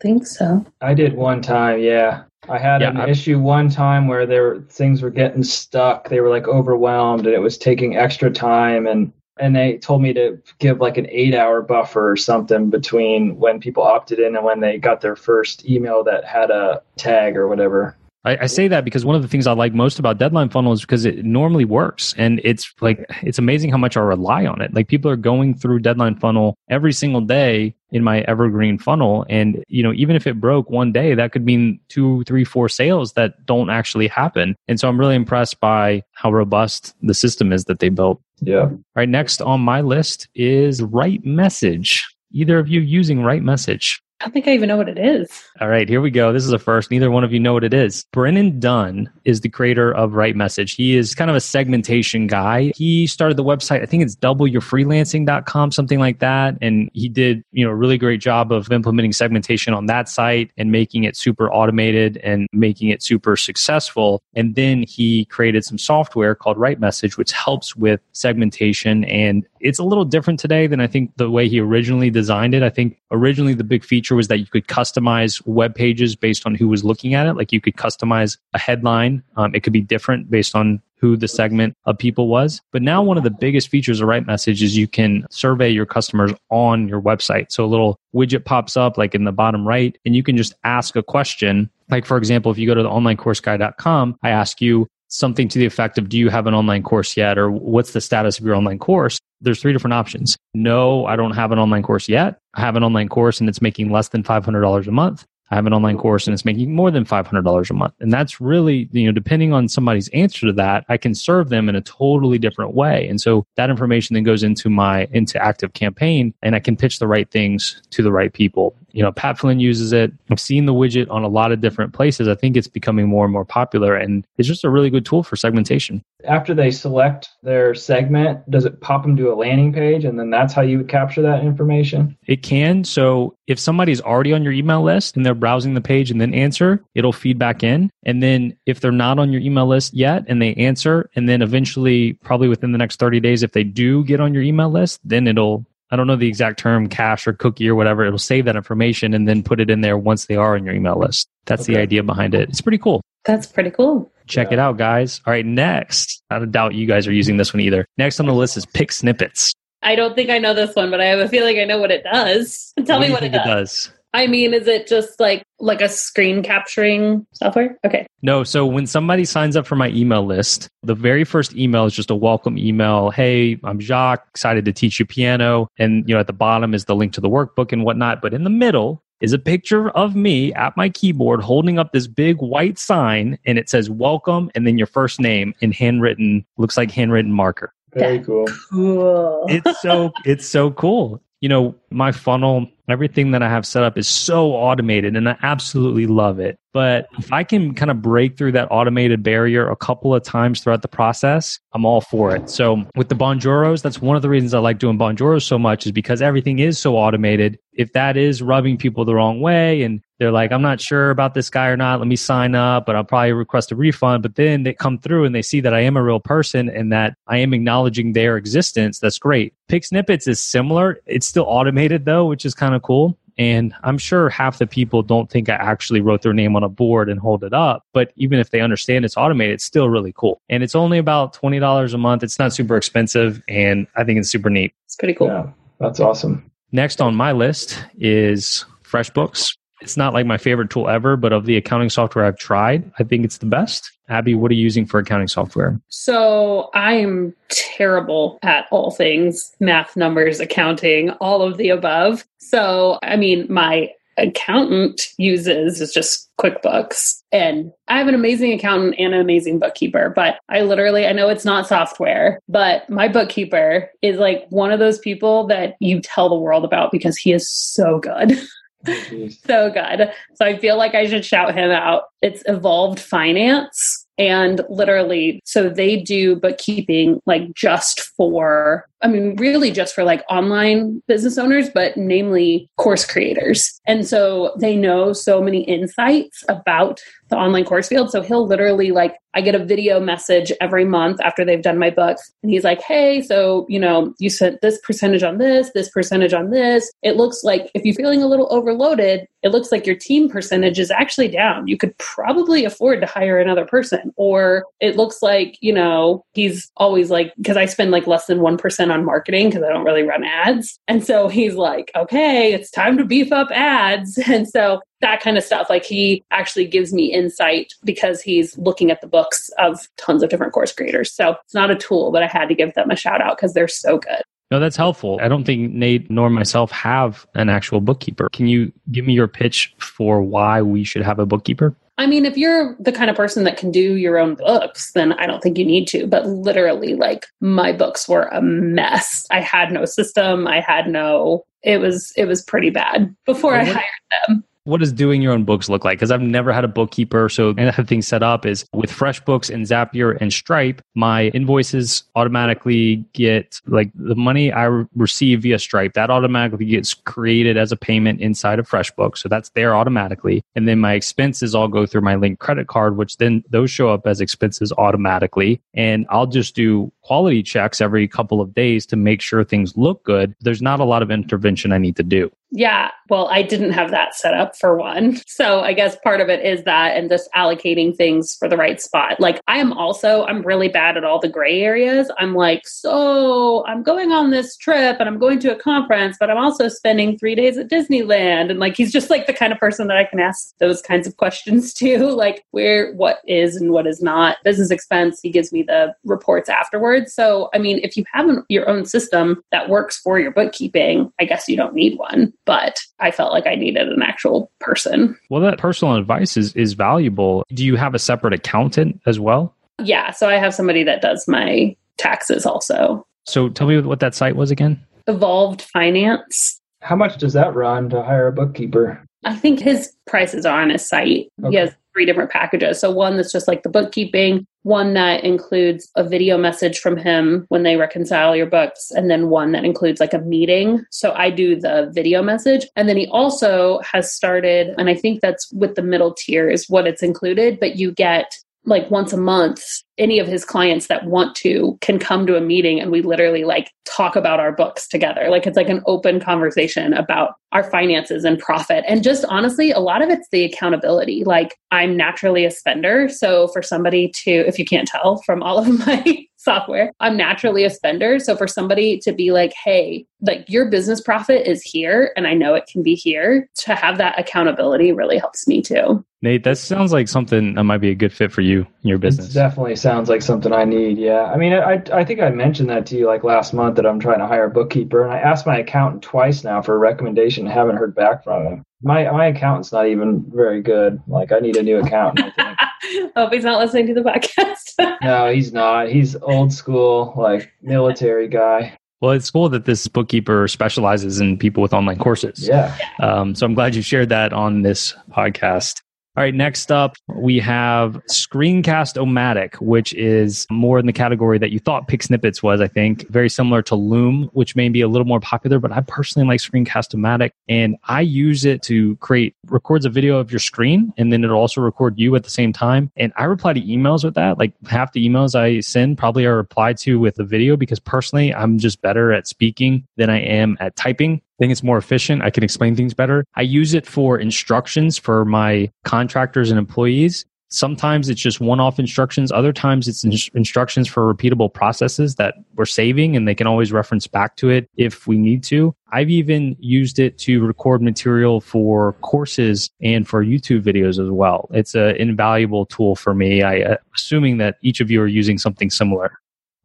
[0.00, 0.64] I think so.
[0.80, 2.24] I did one time, yeah.
[2.48, 6.08] I had yeah, an I, issue one time where there things were getting stuck.
[6.08, 10.12] They were like overwhelmed and it was taking extra time and and they told me
[10.12, 14.44] to give like an eight hour buffer or something between when people opted in and
[14.44, 17.96] when they got their first email that had a tag or whatever.
[18.24, 20.80] I, say that because one of the things I like most about Deadline Funnel is
[20.80, 24.74] because it normally works, and it's like it's amazing how much I rely on it.
[24.74, 29.64] Like people are going through Deadline Funnel every single day in my Evergreen funnel, and
[29.68, 33.14] you know even if it broke one day, that could mean two, three, four sales
[33.14, 34.56] that don't actually happen.
[34.66, 38.20] And so I'm really impressed by how robust the system is that they built.
[38.40, 38.62] Yeah.
[38.62, 39.08] All right.
[39.08, 42.06] Next on my list is Right Message.
[42.32, 44.02] Either of you using Right Message?
[44.20, 45.44] I don't think I even know what it is.
[45.60, 46.32] All right, here we go.
[46.32, 46.90] This is a first.
[46.90, 48.04] Neither one of you know what it is.
[48.12, 50.74] Brennan Dunn is the creator of Right Message.
[50.74, 52.72] He is kind of a segmentation guy.
[52.74, 56.56] He started the website, I think it's doubleyourfreelancing.com, something like that.
[56.60, 60.50] And he did, you know, a really great job of implementing segmentation on that site
[60.56, 64.20] and making it super automated and making it super successful.
[64.34, 69.04] And then he created some software called Right Message, which helps with segmentation.
[69.04, 72.62] And it's a little different today than I think the way he originally designed it.
[72.62, 76.54] I think originally the big feature was that you could customize web pages based on
[76.54, 77.34] who was looking at it.
[77.34, 79.22] Like you could customize a headline.
[79.36, 82.60] Um, it could be different based on who the segment of people was.
[82.72, 85.86] But now one of the biggest features of Right Message is you can survey your
[85.86, 87.52] customers on your website.
[87.52, 90.54] So a little widget pops up like in the bottom right and you can just
[90.64, 91.70] ask a question.
[91.88, 95.64] Like for example, if you go to the onlinecourseguy.com, I ask you, something to the
[95.64, 98.54] effect of do you have an online course yet or what's the status of your
[98.54, 102.60] online course there's three different options no i don't have an online course yet i
[102.60, 105.72] have an online course and it's making less than $500 a month I have an
[105.72, 107.94] online course and it's making more than $500 a month.
[108.00, 111.68] And that's really, you know, depending on somebody's answer to that, I can serve them
[111.68, 113.08] in a totally different way.
[113.08, 117.06] And so that information then goes into my, into ActiveCampaign and I can pitch the
[117.06, 118.76] right things to the right people.
[118.92, 120.12] You know, Pat Flynn uses it.
[120.30, 122.28] I've seen the widget on a lot of different places.
[122.28, 125.22] I think it's becoming more and more popular and it's just a really good tool
[125.22, 126.02] for segmentation.
[126.24, 130.30] After they select their segment, does it pop them to a landing page and then
[130.30, 132.16] that's how you would capture that information?
[132.26, 132.84] It can.
[132.84, 136.34] So if somebody's already on your email list and they're browsing the page and then
[136.34, 137.90] answer, it'll feed back in.
[138.04, 141.42] And then if they're not on your email list yet and they answer, and then
[141.42, 145.00] eventually, probably within the next 30 days, if they do get on your email list,
[145.04, 148.04] then it'll I don't know the exact term, cache or cookie or whatever.
[148.04, 150.74] It'll save that information and then put it in there once they are on your
[150.74, 151.28] email list.
[151.46, 151.74] That's okay.
[151.74, 152.48] the idea behind it.
[152.48, 153.00] It's pretty cool.
[153.24, 154.10] That's pretty cool.
[154.26, 154.54] Check yeah.
[154.54, 155.20] it out, guys.
[155.26, 156.22] All right, next.
[156.30, 157.86] I don't doubt you guys are using this one either.
[157.96, 159.50] Next on the list is PicSnippets.
[159.82, 161.90] I don't think I know this one, but I have a feeling I know what
[161.90, 162.72] it does.
[162.84, 163.40] Tell what me what it does.
[163.40, 163.92] it does.
[164.14, 167.78] I mean, is it just like like a screen capturing software?
[167.84, 168.06] Okay.
[168.22, 171.92] No, so when somebody signs up for my email list, the very first email is
[171.92, 173.10] just a welcome email.
[173.10, 175.68] Hey, I'm Jacques, excited to teach you piano.
[175.78, 178.22] And you know, at the bottom is the link to the workbook and whatnot.
[178.22, 182.06] But in the middle is a picture of me at my keyboard holding up this
[182.06, 186.76] big white sign and it says welcome and then your first name in handwritten, looks
[186.76, 187.74] like handwritten marker.
[187.94, 188.46] Very cool.
[188.70, 189.44] Cool.
[189.48, 191.22] it's so it's so cool.
[191.40, 195.36] You know, my funnel Everything that I have set up is so automated and I
[195.42, 196.58] absolutely love it.
[196.72, 200.60] But if I can kind of break through that automated barrier a couple of times
[200.60, 202.48] throughout the process, I'm all for it.
[202.48, 205.86] So with the Bonjoros, that's one of the reasons I like doing Bonjoros so much
[205.86, 207.58] is because everything is so automated.
[207.72, 211.34] If that is rubbing people the wrong way and they're like, I'm not sure about
[211.34, 214.22] this guy or not, let me sign up, but I'll probably request a refund.
[214.22, 216.92] But then they come through and they see that I am a real person and
[216.92, 218.98] that I am acknowledging their existence.
[218.98, 219.54] That's great.
[219.68, 221.00] PicSnippets is similar.
[221.06, 223.16] It's still automated though, which is kind of cool.
[223.38, 226.68] And I'm sure half the people don't think I actually wrote their name on a
[226.68, 227.84] board and hold it up.
[227.92, 230.40] But even if they understand it's automated, it's still really cool.
[230.48, 232.24] And it's only about $20 a month.
[232.24, 233.40] It's not super expensive.
[233.48, 234.74] And I think it's super neat.
[234.86, 235.28] It's pretty cool.
[235.28, 236.50] Yeah, that's awesome.
[236.72, 239.56] Next on my list is FreshBooks.
[239.80, 243.04] It's not like my favorite tool ever, but of the accounting software I've tried, I
[243.04, 243.90] think it's the best.
[244.08, 245.78] Abbey, what are you using for accounting software?
[245.88, 252.24] So I am terrible at all things math, numbers, accounting, all of the above.
[252.38, 257.22] So, I mean, my accountant uses is just QuickBooks.
[257.32, 261.28] And I have an amazing accountant and an amazing bookkeeper, but I literally, I know
[261.28, 266.28] it's not software, but my bookkeeper is like one of those people that you tell
[266.28, 268.38] the world about because he is so good.
[268.86, 270.12] so good.
[270.34, 272.04] So I feel like I should shout him out.
[272.22, 274.06] It's Evolved Finance.
[274.18, 280.24] And literally, so they do bookkeeping like just for, I mean, really just for like
[280.28, 283.80] online business owners, but namely course creators.
[283.86, 288.10] And so they know so many insights about the online course field.
[288.10, 291.90] So he'll literally like, I get a video message every month after they've done my
[291.90, 292.32] books.
[292.42, 296.32] And he's like, Hey, so, you know, you sent this percentage on this, this percentage
[296.32, 296.90] on this.
[297.02, 300.78] It looks like if you're feeling a little overloaded, it looks like your team percentage
[300.78, 301.68] is actually down.
[301.68, 304.12] You could probably afford to hire another person.
[304.16, 308.38] Or it looks like, you know, he's always like, because I spend like less than
[308.38, 310.80] 1% on marketing because I don't really run ads.
[310.88, 314.18] And so he's like, okay, it's time to beef up ads.
[314.28, 315.68] And so that kind of stuff.
[315.70, 320.30] Like he actually gives me insight because he's looking at the books of tons of
[320.30, 321.12] different course creators.
[321.12, 323.54] So it's not a tool, but I had to give them a shout out because
[323.54, 324.22] they're so good.
[324.50, 325.18] No, that's helpful.
[325.20, 328.28] I don't think Nate nor myself have an actual bookkeeper.
[328.32, 331.76] Can you give me your pitch for why we should have a bookkeeper?
[331.98, 335.12] I mean, if you're the kind of person that can do your own books, then
[335.14, 336.06] I don't think you need to.
[336.06, 339.26] But literally, like my books were a mess.
[339.30, 340.46] I had no system.
[340.46, 341.44] I had no.
[341.62, 343.84] It was it was pretty bad before I hired
[344.26, 345.98] them what does doing your own books look like?
[345.98, 347.30] Because I've never had a bookkeeper.
[347.30, 352.96] So another thing set up is with FreshBooks and Zapier and Stripe, my invoices automatically
[353.14, 358.20] get like the money I receive via Stripe, that automatically gets created as a payment
[358.20, 359.18] inside of FreshBooks.
[359.18, 360.42] So that's there automatically.
[360.54, 363.88] And then my expenses all go through my link credit card, which then those show
[363.88, 365.62] up as expenses automatically.
[365.72, 370.04] And I'll just do quality checks every couple of days to make sure things look
[370.04, 370.34] good.
[370.42, 372.30] There's not a lot of intervention I need to do.
[372.50, 372.90] Yeah.
[373.10, 375.18] Well, I didn't have that set up for one.
[375.38, 378.80] So I guess part of it is that and just allocating things for the right
[378.80, 379.20] spot.
[379.20, 382.10] Like I am also, I'm really bad at all the gray areas.
[382.18, 386.28] I'm like, so I'm going on this trip and I'm going to a conference, but
[386.28, 388.50] I'm also spending three days at Disneyland.
[388.50, 391.06] And like, he's just like the kind of person that I can ask those kinds
[391.06, 395.20] of questions to, like where, what is and what is not business expense.
[395.22, 397.10] He gives me the reports afterwards board.
[397.10, 401.12] So, I mean, if you have an, your own system that works for your bookkeeping,
[401.20, 402.32] I guess you don't need one.
[402.44, 405.18] But I felt like I needed an actual person.
[405.30, 407.44] Well, that personal advice is, is valuable.
[407.52, 409.54] Do you have a separate accountant as well?
[409.82, 410.10] Yeah.
[410.10, 413.06] So I have somebody that does my taxes also.
[413.26, 414.82] So tell me what that site was again.
[415.06, 416.60] Evolved Finance.
[416.80, 419.04] How much does that run to hire a bookkeeper?
[419.24, 421.28] I think his prices are on his site.
[421.42, 421.50] Okay.
[421.50, 422.80] He has three different packages.
[422.80, 427.44] So one that's just like the bookkeeping, one that includes a video message from him
[427.48, 430.84] when they reconcile your books, and then one that includes like a meeting.
[430.92, 432.68] So I do the video message.
[432.76, 436.68] And then he also has started, and I think that's with the middle tier is
[436.68, 438.30] what it's included, but you get
[438.68, 439.62] like once a month
[439.98, 443.44] any of his clients that want to can come to a meeting and we literally
[443.44, 445.28] like talk about our books together.
[445.28, 448.84] Like it's like an open conversation about our finances and profit.
[448.86, 451.24] And just honestly a lot of it's the accountability.
[451.24, 453.08] Like i'm naturally a spender.
[453.08, 456.92] So for somebody to if you can't tell from all of my software.
[457.00, 458.18] I'm naturally a spender.
[458.18, 462.34] So for somebody to be like, hey, like your business profit is here and I
[462.34, 466.04] know it can be here, to have that accountability really helps me too.
[466.22, 468.98] Nate, that sounds like something that might be a good fit for you in your
[468.98, 469.30] business.
[469.30, 470.98] It definitely sounds like something I need.
[470.98, 471.24] Yeah.
[471.24, 474.00] I mean, I, I think I mentioned that to you like last month that I'm
[474.00, 477.46] trying to hire a bookkeeper and I asked my accountant twice now for a recommendation.
[477.46, 478.64] haven't heard back from him.
[478.82, 481.00] My, my accountant's not even very good.
[481.08, 482.32] Like I need a new accountant.
[483.16, 484.67] Hope he's not listening to the podcast.
[485.02, 485.88] No, he's not.
[485.88, 488.76] He's old school, like military guy.
[489.00, 492.48] Well, it's cool that this bookkeeper specializes in people with online courses.
[492.48, 492.76] Yeah.
[492.98, 495.82] Um, so I'm glad you shared that on this podcast.
[496.18, 501.60] All right, next up, we have Screencast-O-Matic, which is more in the category that you
[501.60, 503.08] thought PicSnippets was, I think.
[503.08, 506.40] Very similar to Loom, which may be a little more popular, but I personally like
[506.40, 507.30] Screencast-O-Matic.
[507.48, 511.38] And I use it to create, records a video of your screen, and then it'll
[511.38, 512.90] also record you at the same time.
[512.96, 514.38] And I reply to emails with that.
[514.38, 518.34] Like half the emails I send probably are replied to with a video because personally,
[518.34, 521.22] I'm just better at speaking than I am at typing.
[521.38, 522.22] Think it's more efficient.
[522.22, 523.24] I can explain things better.
[523.36, 527.24] I use it for instructions for my contractors and employees.
[527.50, 529.32] Sometimes it's just one off instructions.
[529.32, 533.72] Other times it's in- instructions for repeatable processes that we're saving and they can always
[533.72, 535.74] reference back to it if we need to.
[535.90, 541.48] I've even used it to record material for courses and for YouTube videos as well.
[541.52, 543.42] It's an invaluable tool for me.
[543.42, 546.18] I uh, assuming that each of you are using something similar.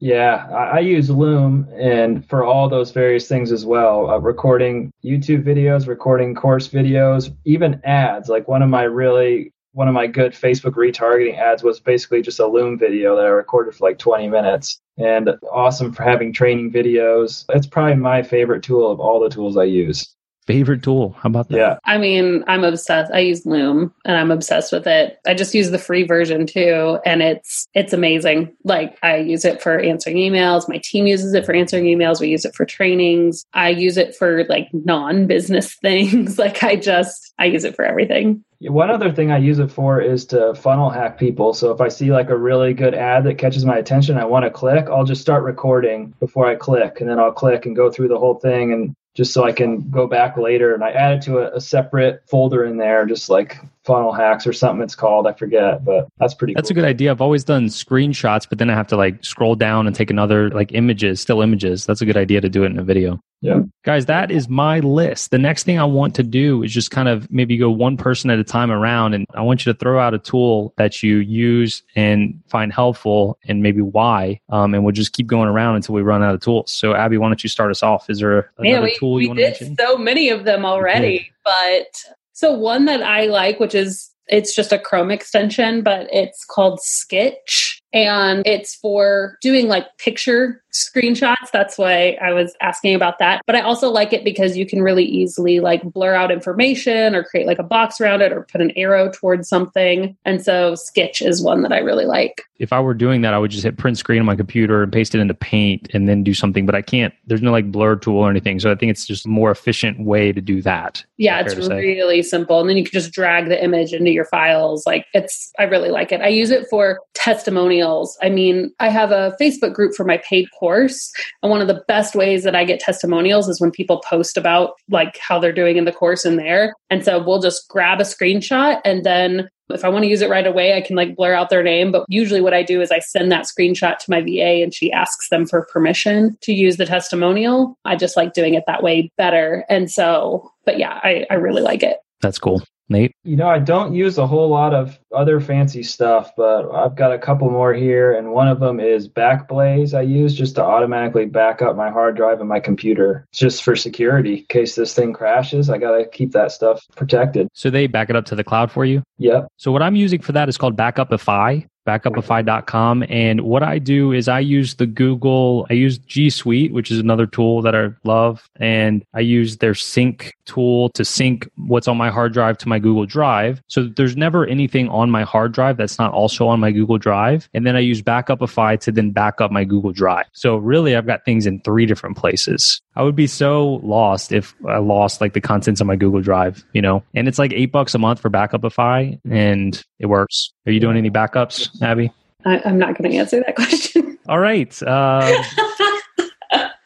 [0.03, 4.09] Yeah, I, I, use Loom and for all those various things as well.
[4.09, 8.27] Uh, recording YouTube videos, recording course videos, even ads.
[8.27, 12.41] Like one of my really one of my good Facebook retargeting ads was basically just
[12.41, 14.81] a Loom video that I recorded for like 20 minutes.
[14.97, 17.45] And awesome for having training videos.
[17.47, 20.13] It's probably my favorite tool of all the tools I use
[20.45, 21.15] favorite tool.
[21.19, 21.57] How about that?
[21.57, 21.77] Yeah.
[21.85, 23.11] I mean, I'm obsessed.
[23.13, 25.19] I use Loom and I'm obsessed with it.
[25.25, 28.55] I just use the free version too and it's it's amazing.
[28.63, 32.29] Like I use it for answering emails, my team uses it for answering emails, we
[32.29, 33.45] use it for trainings.
[33.53, 36.37] I use it for like non-business things.
[36.37, 38.43] like I just I use it for everything.
[38.61, 41.53] One other thing I use it for is to funnel hack people.
[41.53, 44.45] So if I see like a really good ad that catches my attention, I want
[44.45, 47.91] to click, I'll just start recording before I click and then I'll click and go
[47.91, 50.73] through the whole thing and just so I can go back later.
[50.73, 54.53] And I added to a, a, separate folder in there, just like funnel hacks or
[54.53, 55.27] something it's called.
[55.27, 56.53] I forget, but that's pretty.
[56.53, 56.59] Good.
[56.59, 56.79] That's cool.
[56.79, 57.11] a good idea.
[57.11, 60.49] I've always done screenshots, but then I have to like scroll down and take another
[60.49, 61.85] like images, still images.
[61.85, 63.19] That's a good idea to do it in a video.
[63.41, 63.59] Yeah.
[63.83, 65.31] Guys, that is my list.
[65.31, 68.29] The next thing I want to do is just kind of maybe go one person
[68.29, 71.17] at a time around and I want you to throw out a tool that you
[71.17, 74.39] use and find helpful and maybe why.
[74.47, 76.71] Um, and we'll just keep going around until we run out of tools.
[76.71, 78.09] So Abbey, why don't you start us off?
[78.09, 79.77] Is there another Man, we, tool you we want to did mention?
[79.77, 82.13] so many of them already, but
[82.43, 86.81] so one that I like, which is it's just a Chrome extension, but it's called
[86.81, 91.51] Sketch and it's for doing like picture screenshots.
[91.51, 93.41] That's why I was asking about that.
[93.45, 97.23] But I also like it because you can really easily like blur out information or
[97.23, 100.17] create like a box around it or put an arrow towards something.
[100.25, 102.43] And so Sketch is one that I really like.
[102.59, 104.91] If I were doing that, I would just hit print screen on my computer and
[104.91, 106.65] paste it into Paint and then do something.
[106.65, 108.59] But I can't, there's no like blur tool or anything.
[108.59, 111.03] So I think it's just a more efficient way to do that.
[111.17, 112.59] Yeah, it's really simple.
[112.59, 114.85] And then you can just drag the image into your files.
[114.85, 116.21] Like it's, I really like it.
[116.21, 118.17] I use it for testimonials.
[118.21, 120.62] I mean, I have a Facebook group for my paid course.
[120.63, 124.73] And one of the best ways that I get testimonials is when people post about
[124.89, 126.73] like how they're doing in the course in there.
[126.89, 130.29] And so we'll just grab a screenshot and then if I want to use it
[130.29, 131.91] right away, I can like blur out their name.
[131.91, 134.91] But usually what I do is I send that screenshot to my VA and she
[134.91, 137.77] asks them for permission to use the testimonial.
[137.85, 139.65] I just like doing it that way better.
[139.69, 141.97] And so, but yeah, I, I really like it.
[142.21, 142.61] That's cool.
[142.89, 143.13] Nate?
[143.23, 147.13] You know, I don't use a whole lot of other fancy stuff, but I've got
[147.13, 149.97] a couple more here, and one of them is Backblaze.
[149.97, 153.75] I use just to automatically back up my hard drive and my computer, just for
[153.75, 154.39] security.
[154.39, 157.47] In case this thing crashes, I got to keep that stuff protected.
[157.53, 159.03] So they back it up to the cloud for you?
[159.17, 159.47] Yep.
[159.57, 163.03] So what I'm using for that is called Backupify backupify.com.
[163.09, 166.99] And what I do is I use the Google, I use G Suite, which is
[166.99, 168.49] another tool that I love.
[168.57, 172.79] And I use their sync tool to sync what's on my hard drive to my
[172.79, 173.61] Google Drive.
[173.67, 177.49] So there's never anything on my hard drive that's not also on my Google Drive.
[177.53, 180.25] And then I use Backupify to then back up my Google Drive.
[180.33, 182.81] So really, I've got things in three different places.
[182.95, 186.63] I would be so lost if I lost like the contents of my Google Drive,
[186.73, 187.03] you know?
[187.13, 190.52] And it's like eight bucks a month for Backupify and it works.
[190.65, 192.11] Are you doing any backups, Abbey?
[192.45, 194.17] I, am not going to answer that question.
[194.27, 194.81] All right.
[194.83, 195.43] Uh,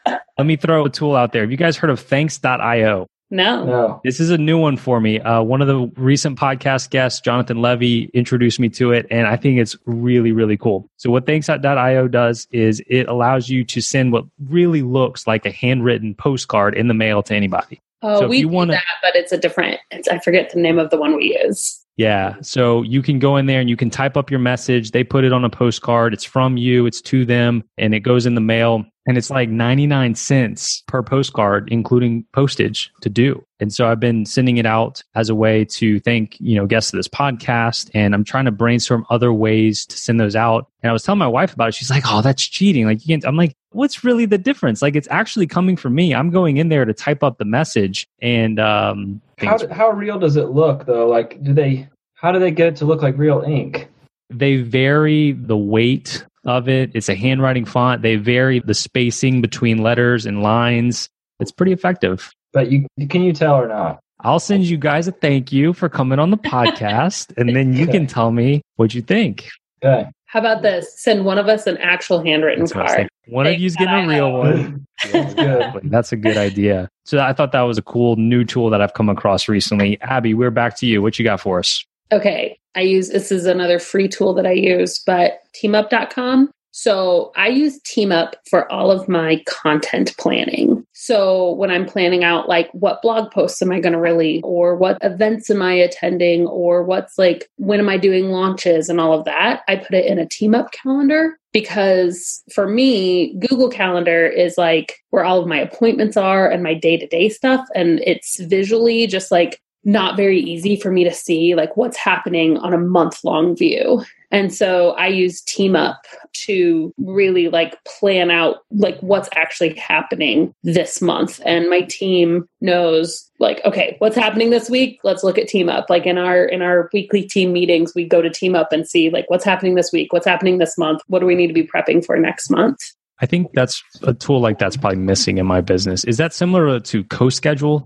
[0.38, 1.42] let me throw a tool out there.
[1.42, 3.06] Have you guys heard of thanks.io?
[3.30, 3.64] No.
[3.64, 4.00] No.
[4.04, 5.20] This is a new one for me.
[5.20, 9.36] Uh, one of the recent podcast guests, Jonathan Levy, introduced me to it, and I
[9.36, 10.88] think it's really, really cool.
[10.96, 15.50] So, what Thanks.io does is it allows you to send what really looks like a
[15.50, 17.82] handwritten postcard in the mail to anybody.
[18.00, 19.78] Oh, So we you wanna- that, but it's a different.
[19.90, 21.84] It's, I forget the name of the one we use.
[21.98, 22.36] Yeah.
[22.42, 24.92] So you can go in there and you can type up your message.
[24.92, 26.14] They put it on a postcard.
[26.14, 28.86] It's from you, it's to them, and it goes in the mail.
[29.08, 33.42] And it's like 99 cents per postcard, including postage to do.
[33.58, 36.92] And so I've been sending it out as a way to thank, you know, guests
[36.92, 37.90] of this podcast.
[37.94, 40.66] And I'm trying to brainstorm other ways to send those out.
[40.82, 41.74] And I was telling my wife about it.
[41.74, 42.84] She's like, oh, that's cheating.
[42.84, 44.82] Like, you can't, I'm like, what's really the difference?
[44.82, 46.14] Like, it's actually coming from me.
[46.14, 50.36] I'm going in there to type up the message and, um, How, how real does
[50.36, 51.08] it look, though?
[51.08, 53.88] Like, do they, how do they get it to look like real ink?
[54.30, 56.90] they vary the weight of it.
[56.94, 58.02] It's a handwriting font.
[58.02, 61.08] They vary the spacing between letters and lines.
[61.40, 62.32] It's pretty effective.
[62.52, 64.00] But you can you tell or not?
[64.20, 67.86] I'll send you guys a thank you for coming on the podcast, and then you
[67.86, 69.48] can tell me what you think.
[69.84, 70.08] Okay.
[70.26, 71.00] How about this?
[71.00, 72.96] Send one of us an actual handwritten That's what I was card.
[73.24, 73.34] thinking.
[73.34, 74.86] One of Thanks, you's getting a real one.
[75.12, 75.80] That's good.
[75.84, 76.88] That's a good idea.
[77.06, 79.98] So I thought that was a cool new tool that I've come across recently.
[80.02, 81.00] Abbey, we're back to you.
[81.00, 81.82] What you got for us?
[82.12, 82.58] Okay.
[82.74, 86.50] I use this is another free tool that I use, but teamup.com.
[86.70, 90.86] So I use TeamUp for all of my content planning.
[90.92, 94.76] So when I'm planning out like what blog posts am I going to release or
[94.76, 99.12] what events am I attending or what's like when am I doing launches and all
[99.12, 104.56] of that, I put it in a TeamUp calendar because for me, Google Calendar is
[104.56, 109.32] like where all of my appointments are and my day-to-day stuff and it's visually just
[109.32, 113.56] like not very easy for me to see like what's happening on a month long
[113.56, 114.02] view.
[114.30, 116.04] And so I use Team Up
[116.44, 121.40] to really like plan out like what's actually happening this month.
[121.46, 125.00] And my team knows like, okay, what's happening this week?
[125.04, 125.88] Let's look at Team Up.
[125.88, 129.08] Like in our in our weekly team meetings, we go to Team Up and see
[129.08, 131.66] like what's happening this week, what's happening this month, what do we need to be
[131.66, 132.78] prepping for next month?
[133.20, 136.04] I think that's a tool like that's probably missing in my business.
[136.04, 137.84] Is that similar to co-schedule?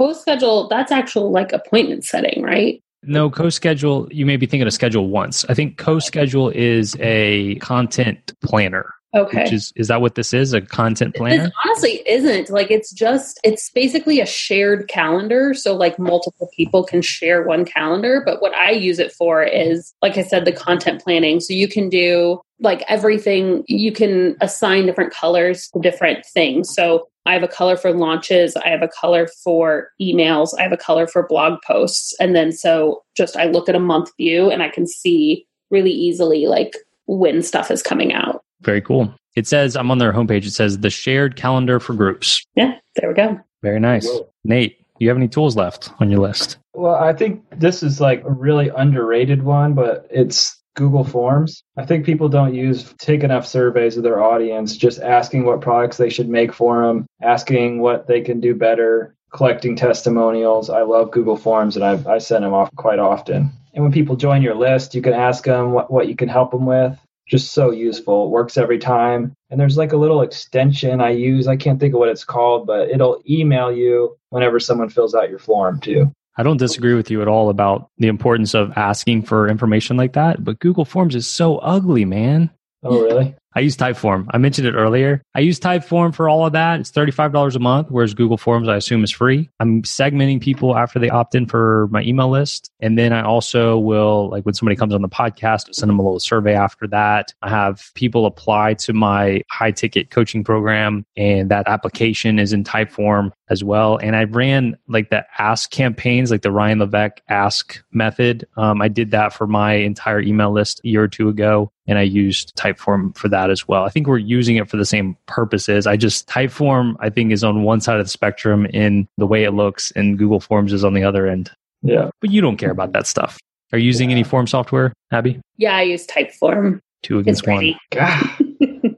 [0.00, 2.82] Co-schedule, that's actual like appointment setting, right?
[3.02, 5.44] No, co-schedule, you may be thinking of schedule once.
[5.50, 8.94] I think co-schedule is a content planner.
[9.14, 9.42] Okay.
[9.42, 10.54] Which is is that what this is?
[10.54, 11.44] A content planner?
[11.44, 16.84] This honestly isn't like it's just it's basically a shared calendar so like multiple people
[16.84, 20.52] can share one calendar but what I use it for is like I said the
[20.52, 26.24] content planning so you can do like everything you can assign different colors to different
[26.24, 30.62] things so I have a color for launches I have a color for emails I
[30.62, 34.10] have a color for blog posts and then so just I look at a month
[34.16, 39.14] view and I can see really easily like when stuff is coming out Very cool.
[39.36, 40.44] It says I'm on their homepage.
[40.44, 42.44] It says the shared calendar for groups.
[42.56, 44.06] yeah there we go Very nice.
[44.06, 44.28] Whoa.
[44.44, 46.58] Nate, do you have any tools left on your list?
[46.74, 51.62] Well, I think this is like a really underrated one, but it's Google Forms.
[51.76, 55.96] I think people don't use take enough surveys of their audience, just asking what products
[55.96, 60.70] they should make for them, asking what they can do better, collecting testimonials.
[60.70, 63.50] I love Google Forms, and I I send them off quite often.
[63.74, 66.50] And when people join your list, you can ask them what, what you can help
[66.50, 66.98] them with.
[67.28, 68.26] Just so useful.
[68.26, 69.32] It works every time.
[69.50, 71.46] And there's like a little extension I use.
[71.46, 75.30] I can't think of what it's called, but it'll email you whenever someone fills out
[75.30, 76.10] your form too.
[76.40, 80.14] I don't disagree with you at all about the importance of asking for information like
[80.14, 82.48] that, but Google Forms is so ugly, man.
[82.82, 83.34] Oh, really?
[83.54, 84.26] I use Typeform.
[84.30, 85.22] I mentioned it earlier.
[85.34, 86.80] I use Typeform for all of that.
[86.80, 89.48] It's $35 a month, whereas Google Forms, I assume, is free.
[89.58, 92.70] I'm segmenting people after they opt in for my email list.
[92.80, 95.98] And then I also will, like when somebody comes on the podcast, I'll send them
[95.98, 97.34] a little survey after that.
[97.42, 102.62] I have people apply to my high ticket coaching program, and that application is in
[102.62, 103.96] Typeform as well.
[103.96, 108.46] And I ran like the ask campaigns, like the Ryan Levesque ask method.
[108.56, 111.72] Um, I did that for my entire email list a year or two ago.
[111.90, 113.82] And I used Typeform for that as well.
[113.84, 115.86] I think we're using it for the same purposes.
[115.88, 119.42] I just Typeform, I think, is on one side of the spectrum in the way
[119.42, 121.50] it looks, and Google Forms is on the other end.
[121.82, 122.10] Yeah.
[122.20, 123.38] But you don't care about that stuff.
[123.72, 125.40] Are you using any form software, Abbey?
[125.56, 126.80] Yeah, I use Typeform.
[127.02, 127.56] Two It's against one.
[127.56, 127.78] pretty.
[127.90, 128.24] God,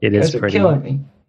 [0.03, 0.59] It you is guys pretty.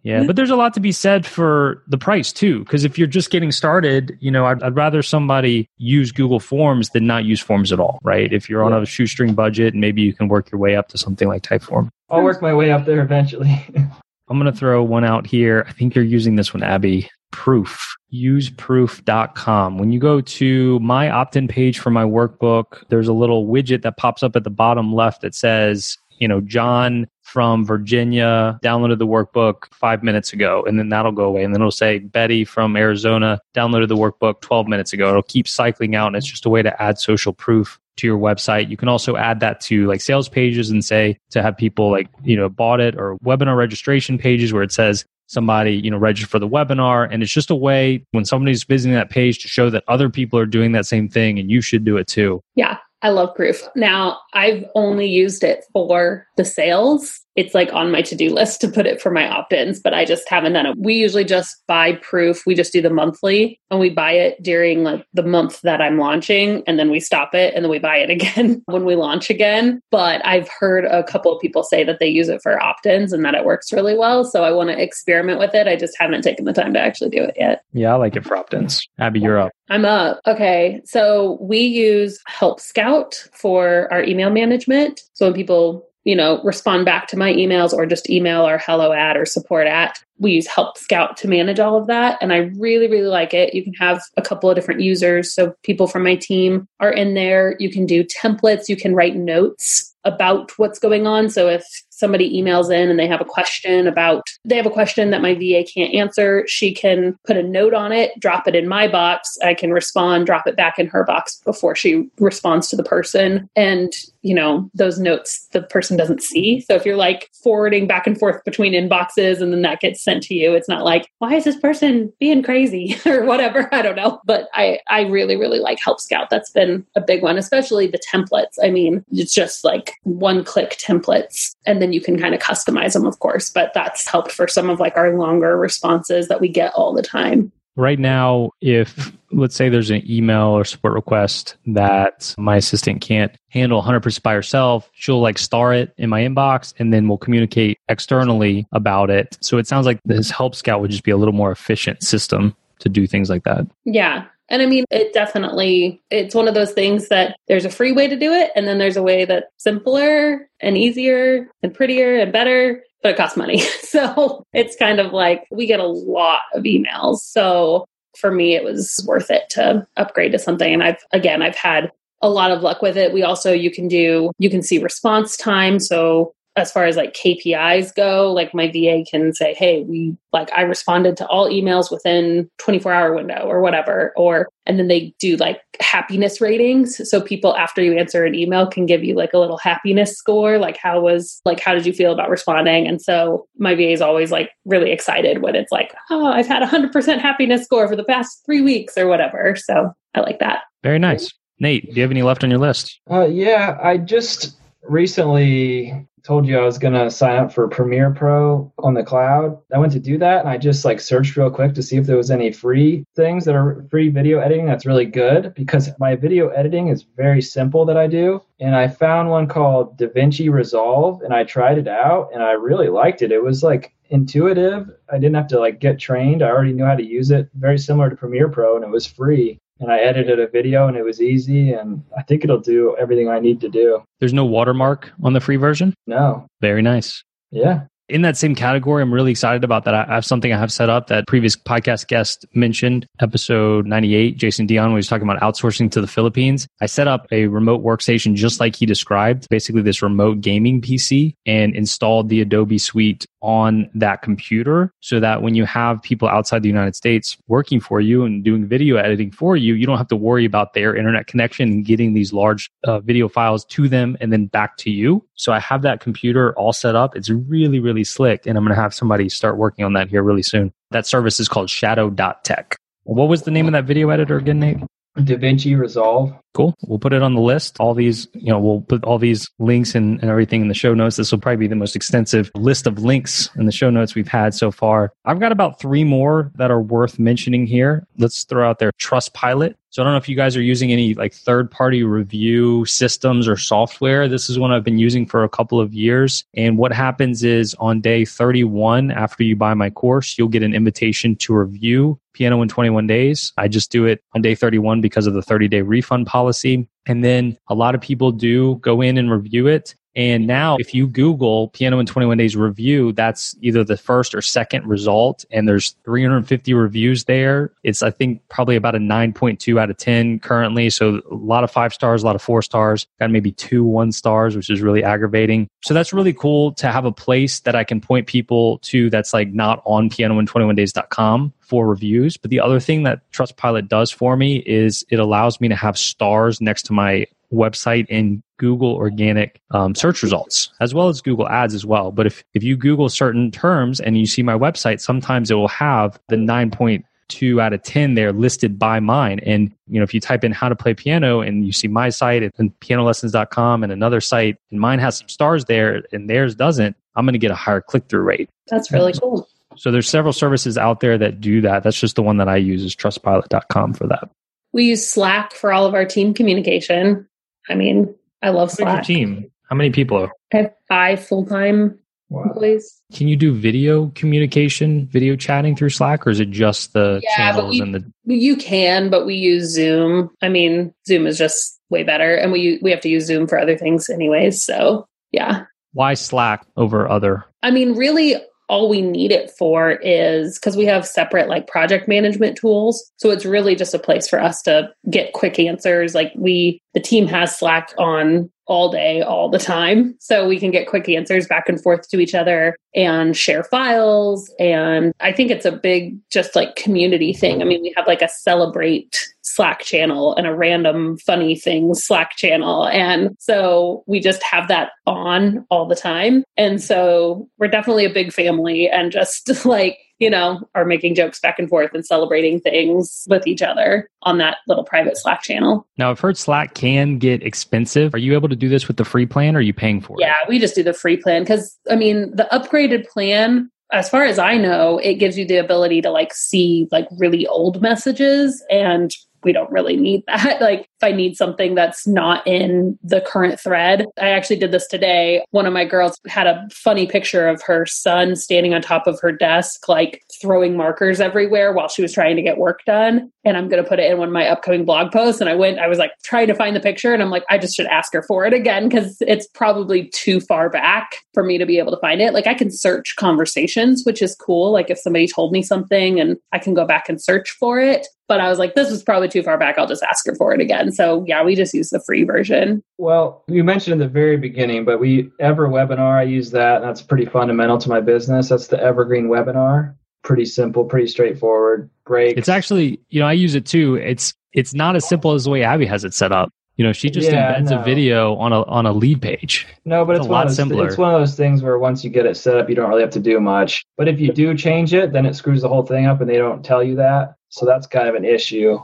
[0.05, 2.59] Yeah, but there's a lot to be said for the price too.
[2.59, 6.91] Because if you're just getting started, you know, I'd, I'd rather somebody use Google Forms
[6.91, 8.31] than not use Forms at all, right?
[8.31, 11.27] If you're on a shoestring budget, maybe you can work your way up to something
[11.27, 11.89] like Typeform.
[12.11, 13.65] I'll work my way up there eventually.
[14.27, 15.65] I'm going to throw one out here.
[15.67, 17.09] I think you're using this one, Abbey.
[17.31, 17.95] Proof.
[18.13, 19.77] Useproof.com.
[19.79, 23.81] When you go to my opt in page for my workbook, there's a little widget
[23.81, 28.99] that pops up at the bottom left that says, you know, John from Virginia downloaded
[28.99, 31.43] the workbook five minutes ago, and then that'll go away.
[31.43, 35.09] And then it'll say Betty from Arizona downloaded the workbook 12 minutes ago.
[35.09, 38.19] It'll keep cycling out, and it's just a way to add social proof to your
[38.19, 38.69] website.
[38.69, 42.09] You can also add that to like sales pages and say to have people like,
[42.23, 46.29] you know, bought it or webinar registration pages where it says somebody, you know, register
[46.29, 47.07] for the webinar.
[47.09, 50.37] And it's just a way when somebody's visiting that page to show that other people
[50.37, 52.41] are doing that same thing and you should do it too.
[52.55, 53.67] Yeah, I love proof.
[53.75, 57.24] Now, I've only used it for the sales.
[57.35, 59.93] It's like on my to do list to put it for my opt ins, but
[59.93, 60.77] I just haven't done it.
[60.77, 62.45] We usually just buy proof.
[62.45, 65.97] We just do the monthly and we buy it during like the month that I'm
[65.97, 69.29] launching and then we stop it and then we buy it again when we launch
[69.29, 69.81] again.
[69.91, 73.13] But I've heard a couple of people say that they use it for opt ins
[73.13, 74.23] and that it works really well.
[74.23, 75.67] So I want to experiment with it.
[75.67, 77.63] I just haven't taken the time to actually do it yet.
[77.73, 78.81] Yeah, I like it for opt ins.
[78.99, 79.51] Abbey, you're up.
[79.69, 80.19] I'm up.
[80.27, 80.81] Okay.
[80.85, 85.01] So we use Help Scout for our email management.
[85.13, 88.93] So when people, you know, respond back to my emails or just email our hello
[88.93, 92.17] at or support at, we use Help Scout to manage all of that.
[92.21, 93.53] And I really, really like it.
[93.53, 95.33] You can have a couple of different users.
[95.33, 97.55] So people from my team are in there.
[97.59, 98.69] You can do templates.
[98.69, 101.29] You can write notes about what's going on.
[101.29, 105.09] So if somebody emails in and they have a question about they have a question
[105.09, 108.67] that my VA can't answer, she can put a note on it, drop it in
[108.67, 112.75] my box, I can respond, drop it back in her box before she responds to
[112.75, 113.91] the person and
[114.25, 116.59] you know, those notes the person doesn't see.
[116.61, 120.23] So if you're like forwarding back and forth between inboxes and then that gets sent
[120.23, 123.69] to you, it's not like, why is this person being crazy or whatever?
[123.71, 124.19] I don't know.
[124.25, 126.31] But I I really really like Help Scout.
[126.31, 128.57] That's been a big one, especially the templates.
[128.63, 132.93] I mean, it's just like one click templates and then you can kind of customize
[132.93, 136.49] them of course, but that's helped for some of like our longer responses that we
[136.49, 137.51] get all the time.
[137.75, 143.35] Right now, if let's say there's an email or support request that my assistant can't
[143.49, 147.79] handle 100% by herself, she'll like star it in my inbox and then we'll communicate
[147.89, 149.37] externally about it.
[149.41, 152.55] So it sounds like this Help Scout would just be a little more efficient system
[152.79, 153.67] to do things like that.
[153.83, 154.25] Yeah.
[154.47, 158.07] And I mean, it definitely, it's one of those things that there's a free way
[158.07, 158.51] to do it.
[158.55, 163.17] And then there's a way that's simpler and easier and prettier and better, but it
[163.17, 163.61] costs money.
[163.83, 167.19] So it's kind of like we get a lot of emails.
[167.19, 167.85] So
[168.17, 170.73] for me, it was worth it to upgrade to something.
[170.73, 171.91] And I've, again, I've had
[172.21, 173.13] a lot of luck with it.
[173.13, 175.79] We also, you can do, you can see response time.
[175.79, 180.49] So as far as like KPIs go, like my VA can say, hey, we like
[180.55, 184.13] I responded to all emails within 24 hour window or whatever.
[184.15, 187.09] Or and then they do like happiness ratings.
[187.09, 190.57] So people after you answer an email can give you like a little happiness score,
[190.57, 192.87] like how was like how did you feel about responding?
[192.87, 196.63] And so my VA is always like really excited when it's like, oh, I've had
[196.63, 199.55] a hundred percent happiness score for the past three weeks or whatever.
[199.57, 200.61] So I like that.
[200.83, 201.33] Very nice.
[201.59, 202.99] Nate, do you have any left on your list?
[203.09, 208.73] Uh, yeah, I just recently told you I was gonna sign up for Premiere Pro
[208.79, 209.59] on the cloud.
[209.71, 212.07] I went to do that and I just like searched real quick to see if
[212.07, 216.15] there was any free things that are free video editing that's really good because my
[216.15, 218.41] video editing is very simple that I do.
[218.59, 222.89] And I found one called DaVinci Resolve and I tried it out and I really
[222.89, 223.31] liked it.
[223.31, 224.89] It was like intuitive.
[225.11, 226.41] I didn't have to like get trained.
[226.41, 227.49] I already knew how to use it.
[227.53, 230.95] Very similar to Premiere Pro and it was free and I edited a video and
[230.97, 234.03] it was easy and I think it'll do everything I need to do.
[234.19, 235.93] There's no watermark on the free version?
[236.07, 236.47] No.
[236.61, 237.23] Very nice.
[237.51, 237.83] Yeah.
[238.07, 239.95] In that same category, I'm really excited about that.
[239.95, 244.67] I have something I have set up that previous podcast guest mentioned, episode 98, Jason
[244.67, 246.67] Dion, when he was talking about outsourcing to the Philippines.
[246.81, 251.33] I set up a remote workstation just like he described, basically this remote gaming PC
[251.47, 256.63] and installed the Adobe suite on that computer so that when you have people outside
[256.63, 260.07] the United States working for you and doing video editing for you, you don't have
[260.07, 264.17] to worry about their internet connection and getting these large uh, video files to them
[264.19, 265.23] and then back to you.
[265.35, 267.15] So I have that computer all set up.
[267.15, 268.45] It's really, really slick.
[268.45, 270.73] And I'm going to have somebody start working on that here really soon.
[270.91, 272.75] That service is called shadow.tech.
[273.03, 274.77] What was the name of that video editor again, Nate?
[275.17, 276.33] DaVinci Resolve.
[276.55, 276.73] Cool.
[276.87, 277.75] We'll put it on the list.
[277.81, 280.93] All these, you know, we'll put all these links and, and everything in the show
[280.93, 281.17] notes.
[281.17, 284.27] This will probably be the most extensive list of links in the show notes we've
[284.27, 285.11] had so far.
[285.25, 288.07] I've got about three more that are worth mentioning here.
[288.17, 289.75] Let's throw out there Trustpilot.
[289.89, 293.47] So I don't know if you guys are using any like third party review systems
[293.47, 294.27] or software.
[294.27, 296.43] This is one I've been using for a couple of years.
[296.53, 300.73] And what happens is on day 31, after you buy my course, you'll get an
[300.73, 303.53] invitation to review Piano in 21 days.
[303.57, 306.87] I just do it on day 31 because of the 30 day refund policy policy.
[307.07, 309.95] And then a lot of people do go in and review it.
[310.15, 314.41] And now, if you Google Piano in 21 Days review, that's either the first or
[314.41, 315.43] second result.
[315.51, 317.73] And there's 350 reviews there.
[317.83, 320.89] It's, I think, probably about a 9.2 out of 10 currently.
[320.89, 324.11] So a lot of five stars, a lot of four stars, got maybe two one
[324.11, 325.67] stars, which is really aggravating.
[325.83, 329.33] So that's really cool to have a place that I can point people to that's
[329.33, 332.37] like not on pianoin21days.com for reviews.
[332.37, 335.97] But the other thing that Trustpilot does for me is it allows me to have
[335.97, 341.47] stars next to my website in Google organic um, search results, as well as Google
[341.49, 342.11] ads as well.
[342.11, 345.67] But if, if you Google certain terms and you see my website, sometimes it will
[345.67, 349.39] have the 9.2 out of 10 there listed by mine.
[349.39, 352.09] And, you know, if you type in how to play piano and you see my
[352.09, 356.95] site and pianolessons.com and another site and mine has some stars there and theirs doesn't,
[357.15, 358.49] I'm going to get a higher click through rate.
[358.67, 359.47] That's really cool.
[359.77, 361.83] So there's several services out there that do that.
[361.83, 364.29] That's just the one that I use is trustpilot.com for that.
[364.71, 367.27] We use Slack for all of our team communication.
[367.69, 369.05] I mean, I love Slack.
[369.05, 369.51] team?
[369.69, 370.29] How many people?
[370.53, 371.99] I have five full time
[372.29, 372.43] wow.
[372.43, 373.01] employees.
[373.13, 377.35] Can you do video communication, video chatting through Slack, or is it just the yeah,
[377.35, 378.11] channels we, and the?
[378.25, 380.29] You can, but we use Zoom.
[380.41, 383.59] I mean, Zoom is just way better, and we we have to use Zoom for
[383.59, 384.63] other things anyways.
[384.63, 385.65] So yeah.
[385.93, 387.45] Why Slack over other?
[387.63, 388.35] I mean, really,
[388.67, 393.11] all we need it for is because we have separate like project management tools.
[393.17, 396.15] So it's really just a place for us to get quick answers.
[396.15, 400.15] Like we, the team has Slack on all day, all the time.
[400.19, 404.51] So we can get quick answers back and forth to each other and share files.
[404.59, 407.61] And I think it's a big, just like community thing.
[407.61, 412.35] I mean, we have like a celebrate Slack channel and a random funny things Slack
[412.35, 412.87] channel.
[412.87, 416.43] And so we just have that on all the time.
[416.57, 421.39] And so we're definitely a big family and just like you know, are making jokes
[421.39, 425.85] back and forth and celebrating things with each other on that little private Slack channel.
[425.97, 428.13] Now, I've heard Slack can get expensive.
[428.13, 430.15] Are you able to do this with the free plan or are you paying for
[430.17, 430.29] yeah, it?
[430.29, 434.23] Yeah, we just do the free plan because, I mean, the upgraded plan as far
[434.23, 438.63] as I know, it gives you the ability to like see like really old messages
[438.69, 439.11] and
[439.45, 440.59] we don't really need that.
[440.59, 444.87] Like if I need something that's not in the current thread, I actually did this
[444.87, 445.45] today.
[445.51, 449.19] One of my girls had a funny picture of her son standing on top of
[449.21, 453.31] her desk, like throwing markers everywhere while she was trying to get work done.
[453.45, 455.39] And I'm going to put it in one of my upcoming blog posts.
[455.39, 457.59] And I went, I was like trying to find the picture and I'm like, I
[457.59, 461.59] just should ask her for it again because it's probably too far back for me
[461.59, 462.33] to be able to find it.
[462.33, 464.71] Like I can search conversations, which is cool.
[464.71, 468.07] Like if somebody told me something and I can go back and search for it.
[468.27, 469.77] But I was like, this was probably too far back.
[469.77, 470.91] I'll just ask her for it again.
[470.91, 472.83] So yeah, we just use the free version.
[472.97, 476.81] Well, you mentioned in the very beginning, but we EverWebinar, I use that.
[476.81, 478.49] that's pretty fundamental to my business.
[478.49, 479.95] That's the Evergreen Webinar.
[480.23, 481.89] Pretty simple, pretty straightforward.
[482.03, 482.37] Great.
[482.37, 483.95] It's actually, you know, I use it too.
[483.95, 486.49] It's it's not as simple as the way Abbey has it set up.
[486.77, 487.79] You know, she just yeah, embeds no.
[487.79, 489.65] a video on a on a lead page.
[489.85, 490.87] No, but it's, it's a lot those, simpler.
[490.87, 493.01] It's one of those things where once you get it set up, you don't really
[493.01, 493.85] have to do much.
[493.97, 496.37] But if you do change it, then it screws the whole thing up, and they
[496.37, 497.35] don't tell you that.
[497.55, 498.77] So that's kind of an issue.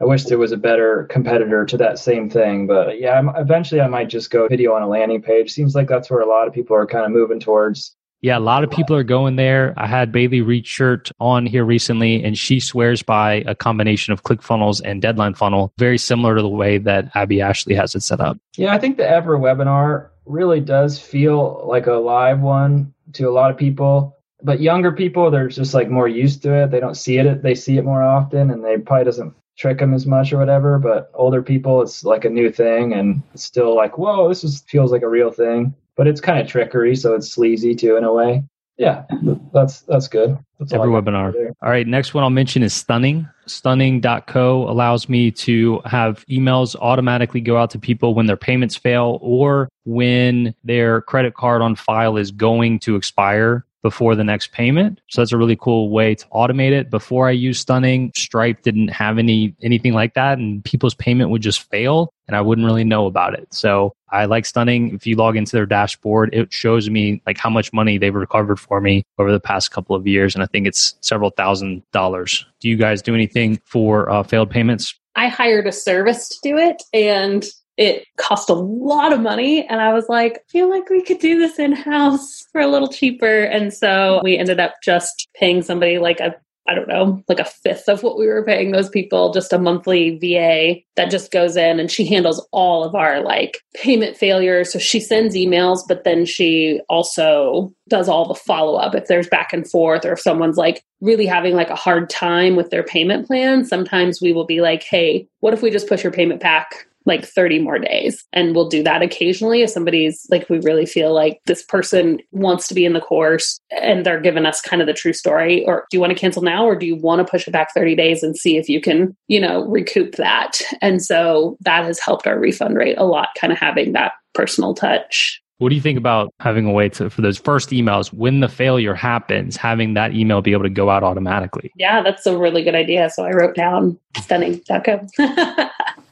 [0.00, 3.80] I wish there was a better competitor to that same thing, but yeah, I'm, eventually
[3.80, 5.50] I might just go video on a landing page.
[5.50, 7.96] Seems like that's where a lot of people are kind of moving towards.
[8.20, 9.74] Yeah, a lot of people are going there.
[9.76, 14.80] I had Bailey Richert on here recently, and she swears by a combination of ClickFunnels
[14.84, 18.38] and Deadline Funnel, very similar to the way that Abbey Ashley has it set up.
[18.56, 23.50] Yeah, I think the EverWebinar really does feel like a live one to a lot
[23.50, 27.18] of people but younger people they're just like more used to it they don't see
[27.18, 30.38] it they see it more often and they probably doesn't trick them as much or
[30.38, 34.44] whatever but older people it's like a new thing and it's still like whoa this
[34.44, 37.96] is feels like a real thing but it's kind of trickery so it's sleazy too
[37.96, 38.42] in a way
[38.78, 39.04] Yeah,
[39.52, 40.38] that's that's good.
[40.58, 41.52] That's EverWebinar.
[41.62, 43.28] All right, next one I'll mention is Stunning.
[43.46, 49.18] Stunning.co allows me to have emails automatically go out to people when their payments fail
[49.20, 55.00] or when their credit card on file is going to expire before the next payment.
[55.10, 56.90] So that's a really cool way to automate it.
[56.90, 61.42] Before I used Stunning, Stripe didn't have any anything like that and people's payment would
[61.42, 63.52] just fail and I wouldn't really know about it.
[63.52, 64.94] So I like Stunning.
[64.94, 68.60] If you log into their dashboard, it shows me like how much money they've recovered
[68.60, 72.46] for me over the past couple of years and I think it's several thousand dollars.
[72.60, 74.94] Do you guys do anything for uh, failed payments?
[75.14, 77.44] I hired a service to do it and
[77.76, 79.66] it cost a lot of money.
[79.66, 82.68] And I was like, I feel like we could do this in house for a
[82.68, 83.44] little cheaper.
[83.44, 86.34] And so we ended up just paying somebody like a
[86.68, 89.58] I don't know, like a fifth of what we were paying those people, just a
[89.58, 94.72] monthly VA that just goes in and she handles all of our like payment failures.
[94.72, 99.28] So she sends emails, but then she also does all the follow up if there's
[99.28, 102.84] back and forth or if someone's like really having like a hard time with their
[102.84, 103.64] payment plan.
[103.64, 107.24] Sometimes we will be like, hey, what if we just push your payment back like
[107.24, 108.24] 30 more days.
[108.32, 112.68] And we'll do that occasionally if somebody's like, we really feel like this person wants
[112.68, 115.64] to be in the course and they're giving us kind of the true story.
[115.66, 117.74] Or do you want to cancel now or do you want to push it back
[117.74, 120.60] 30 days and see if you can, you know, recoup that?
[120.80, 124.74] And so that has helped our refund rate a lot, kind of having that personal
[124.74, 125.42] touch.
[125.62, 128.48] What do you think about having a way to, for those first emails, when the
[128.48, 131.70] failure happens, having that email be able to go out automatically?
[131.76, 133.08] Yeah, that's a really good idea.
[133.10, 135.06] So I wrote down stunning.co.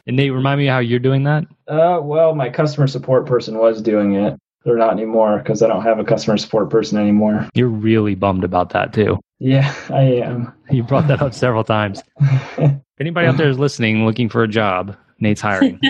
[0.07, 1.45] And Nate, remind me how you're doing that.
[1.69, 4.39] Uh, well, my customer support person was doing it.
[4.65, 7.49] They're not anymore because I don't have a customer support person anymore.
[7.55, 9.19] You're really bummed about that too.
[9.39, 10.53] Yeah, I am.
[10.71, 12.01] You brought that up several times.
[12.21, 15.81] if anybody out there is listening, looking for a job, Nate's hiring.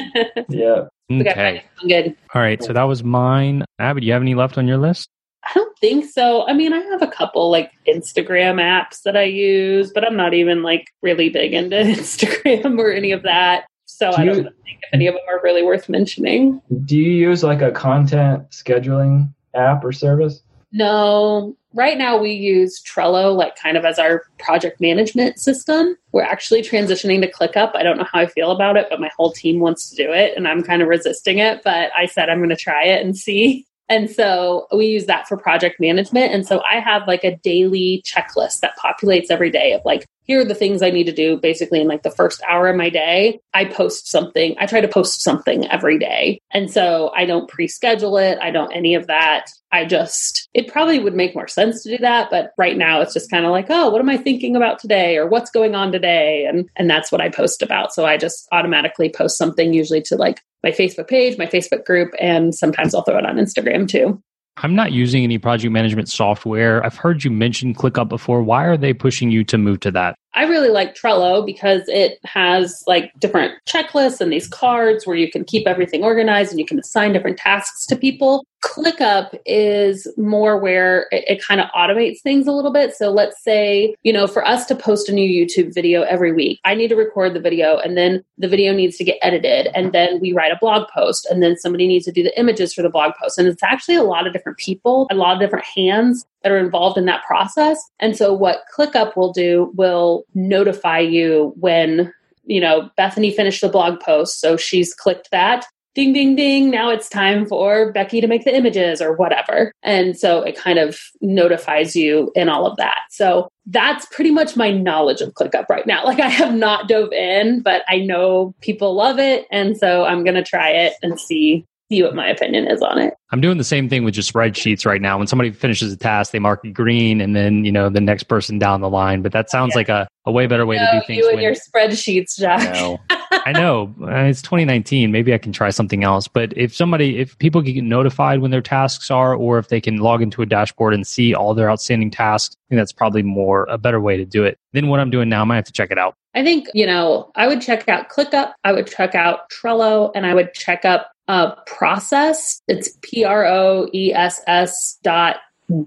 [0.48, 0.84] yeah.
[1.10, 1.62] Okay.
[1.86, 2.16] Good.
[2.34, 2.62] All right.
[2.62, 3.64] So that was mine.
[3.78, 5.08] Abbey, do you have any left on your list?
[5.44, 6.46] I don't think so.
[6.46, 10.32] I mean, I have a couple like Instagram apps that I use, but I'm not
[10.34, 13.66] even like really big into Instagram or any of that.
[14.00, 16.62] So do I don't you, think if any of them are really worth mentioning.
[16.86, 20.40] Do you use like a content scheduling app or service?
[20.72, 21.54] No.
[21.74, 25.98] Right now we use Trello like kind of as our project management system.
[26.12, 27.76] We're actually transitioning to ClickUp.
[27.76, 30.10] I don't know how I feel about it, but my whole team wants to do
[30.10, 33.04] it and I'm kind of resisting it, but I said I'm going to try it
[33.04, 36.32] and see and so we use that for project management.
[36.32, 40.42] And so I have like a daily checklist that populates every day of like, here
[40.42, 42.88] are the things I need to do basically in like the first hour of my
[42.88, 43.40] day.
[43.52, 44.54] I post something.
[44.60, 46.38] I try to post something every day.
[46.52, 48.38] And so I don't pre schedule it.
[48.40, 49.46] I don't any of that.
[49.72, 52.30] I just, it probably would make more sense to do that.
[52.30, 55.16] But right now it's just kind of like, oh, what am I thinking about today
[55.16, 56.46] or what's going on today?
[56.48, 57.92] And, and that's what I post about.
[57.92, 62.14] So I just automatically post something usually to like my Facebook page, my Facebook group,
[62.20, 64.22] and sometimes I'll throw it on Instagram too.
[64.58, 66.84] I'm not using any project management software.
[66.84, 68.42] I've heard you mention ClickUp before.
[68.44, 70.16] Why are they pushing you to move to that?
[70.34, 75.30] I really like Trello because it has like different checklists and these cards where you
[75.30, 78.44] can keep everything organized and you can assign different tasks to people.
[78.64, 82.94] ClickUp is more where it, it kind of automates things a little bit.
[82.94, 86.60] So let's say, you know, for us to post a new YouTube video every week,
[86.64, 89.92] I need to record the video and then the video needs to get edited and
[89.92, 92.82] then we write a blog post and then somebody needs to do the images for
[92.82, 93.38] the blog post.
[93.38, 96.58] And it's actually a lot of different people, a lot of different hands that are
[96.58, 97.78] involved in that process.
[97.98, 102.12] And so what ClickUp will do will notify you when,
[102.44, 104.40] you know, Bethany finished the blog post.
[104.40, 105.66] So she's clicked that.
[105.92, 106.70] Ding, ding, ding.
[106.70, 109.72] Now it's time for Becky to make the images or whatever.
[109.82, 113.00] And so it kind of notifies you in all of that.
[113.10, 116.04] So that's pretty much my knowledge of ClickUp right now.
[116.04, 119.46] Like I have not dove in, but I know people love it.
[119.50, 122.98] And so I'm going to try it and see see what my opinion is on
[122.98, 123.14] it.
[123.32, 125.18] I'm doing the same thing with just spreadsheets right now.
[125.18, 128.24] When somebody finishes a task, they mark it green and then, you know, the next
[128.24, 129.22] person down the line.
[129.22, 129.78] But that sounds yeah.
[129.78, 131.18] like a, a way better way no, to do things.
[131.18, 132.62] You and your spreadsheets, Jacques.
[132.62, 132.98] I know.
[133.32, 133.94] I know.
[134.02, 135.12] Uh, it's 2019.
[135.12, 136.28] Maybe I can try something else.
[136.28, 139.98] But if somebody, if people get notified when their tasks are, or if they can
[139.98, 143.66] log into a dashboard and see all their outstanding tasks, I think that's probably more
[143.70, 144.58] a better way to do it.
[144.72, 146.14] than what I'm doing now, I might have to check it out.
[146.34, 150.26] I think, you know, I would check out ClickUp, I would check out Trello, and
[150.26, 152.60] I would check up uh, process.
[152.66, 155.36] It's P R O E S S dot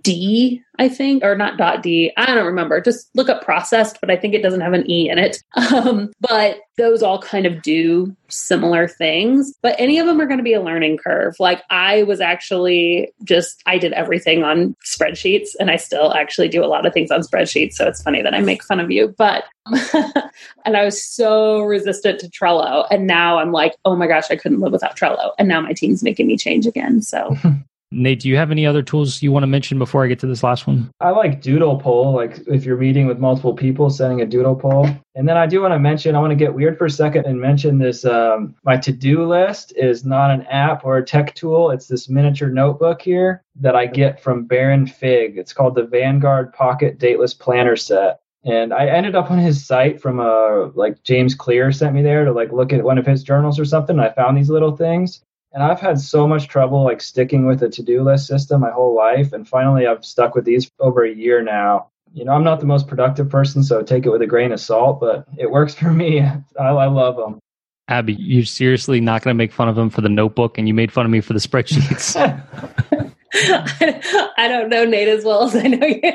[0.02, 2.12] D, I think, or not dot D.
[2.18, 2.82] I don't remember.
[2.82, 5.42] Just look up processed, but I think it doesn't have an E in it.
[5.74, 10.38] Um, but those all kind of do similar things, but any of them are going
[10.38, 11.36] to be a learning curve.
[11.40, 16.64] Like I was actually just, I did everything on spreadsheets and I still actually do
[16.64, 17.74] a lot of things on spreadsheets.
[17.74, 19.46] So it's funny that I make fun of you, but,
[20.66, 22.86] and I was so resistant to Trello.
[22.92, 25.32] And now I'm like, oh my gosh, I couldn't live without Trello.
[25.40, 27.02] And now my team's making me change again.
[27.02, 27.36] So
[27.94, 30.28] Nate, do you have any other tools you want to mention before I get to
[30.28, 30.92] this last one?
[31.00, 34.90] I like doodle poll, like if you're meeting with multiple people, sending a doodle poll.
[35.16, 37.26] And then I do want to mention, I want to get weird for a second
[37.26, 38.04] and mention this.
[38.04, 41.70] Um, my to do list is not an app or a tech tool.
[41.70, 45.38] It's this miniature notebook here that I get from Baron Fig.
[45.38, 48.20] It's called the Vanguard Pocket Dateless Planner Set.
[48.46, 52.26] And I ended up on his site from a like James Clear sent me there
[52.26, 54.00] to like look at one of his journals or something.
[54.00, 55.24] I found these little things.
[55.54, 58.96] And I've had so much trouble like sticking with a to-do list system my whole
[58.96, 59.34] life.
[59.34, 61.88] And finally I've stuck with these for over a year now.
[62.12, 64.60] You know, I'm not the most productive person, so take it with a grain of
[64.60, 66.22] salt, but it works for me.
[66.22, 67.40] I, I love them.
[67.90, 70.74] Abbey, you're seriously not going to make fun of him for the notebook, and you
[70.74, 72.16] made fun of me for the spreadsheets.
[73.36, 76.14] I don't know Nate as well as I know you.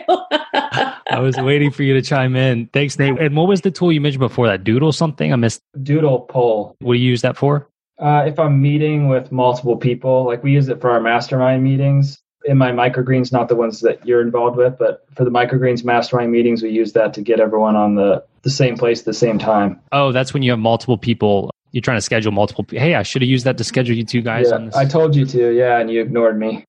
[1.10, 2.68] I was waiting for you to chime in.
[2.68, 3.18] Thanks, Nate.
[3.18, 4.62] And what was the tool you mentioned before that?
[4.62, 5.32] Doodle something?
[5.32, 5.60] I missed.
[5.82, 6.76] Doodle poll.
[6.78, 7.68] What do you use that for?
[7.98, 12.18] Uh, if I'm meeting with multiple people, like we use it for our mastermind meetings.
[12.44, 16.30] In my microgreens, not the ones that you're involved with, but for the microgreens mastermind
[16.30, 19.38] meetings, we use that to get everyone on the, the same place at the same
[19.38, 19.80] time.
[19.90, 21.50] Oh, that's when you have multiple people.
[21.72, 22.64] You're trying to schedule multiple.
[22.70, 24.76] Hey, I should have used that to schedule you two guys yeah, on this.
[24.76, 26.64] I told you to, yeah, and you ignored me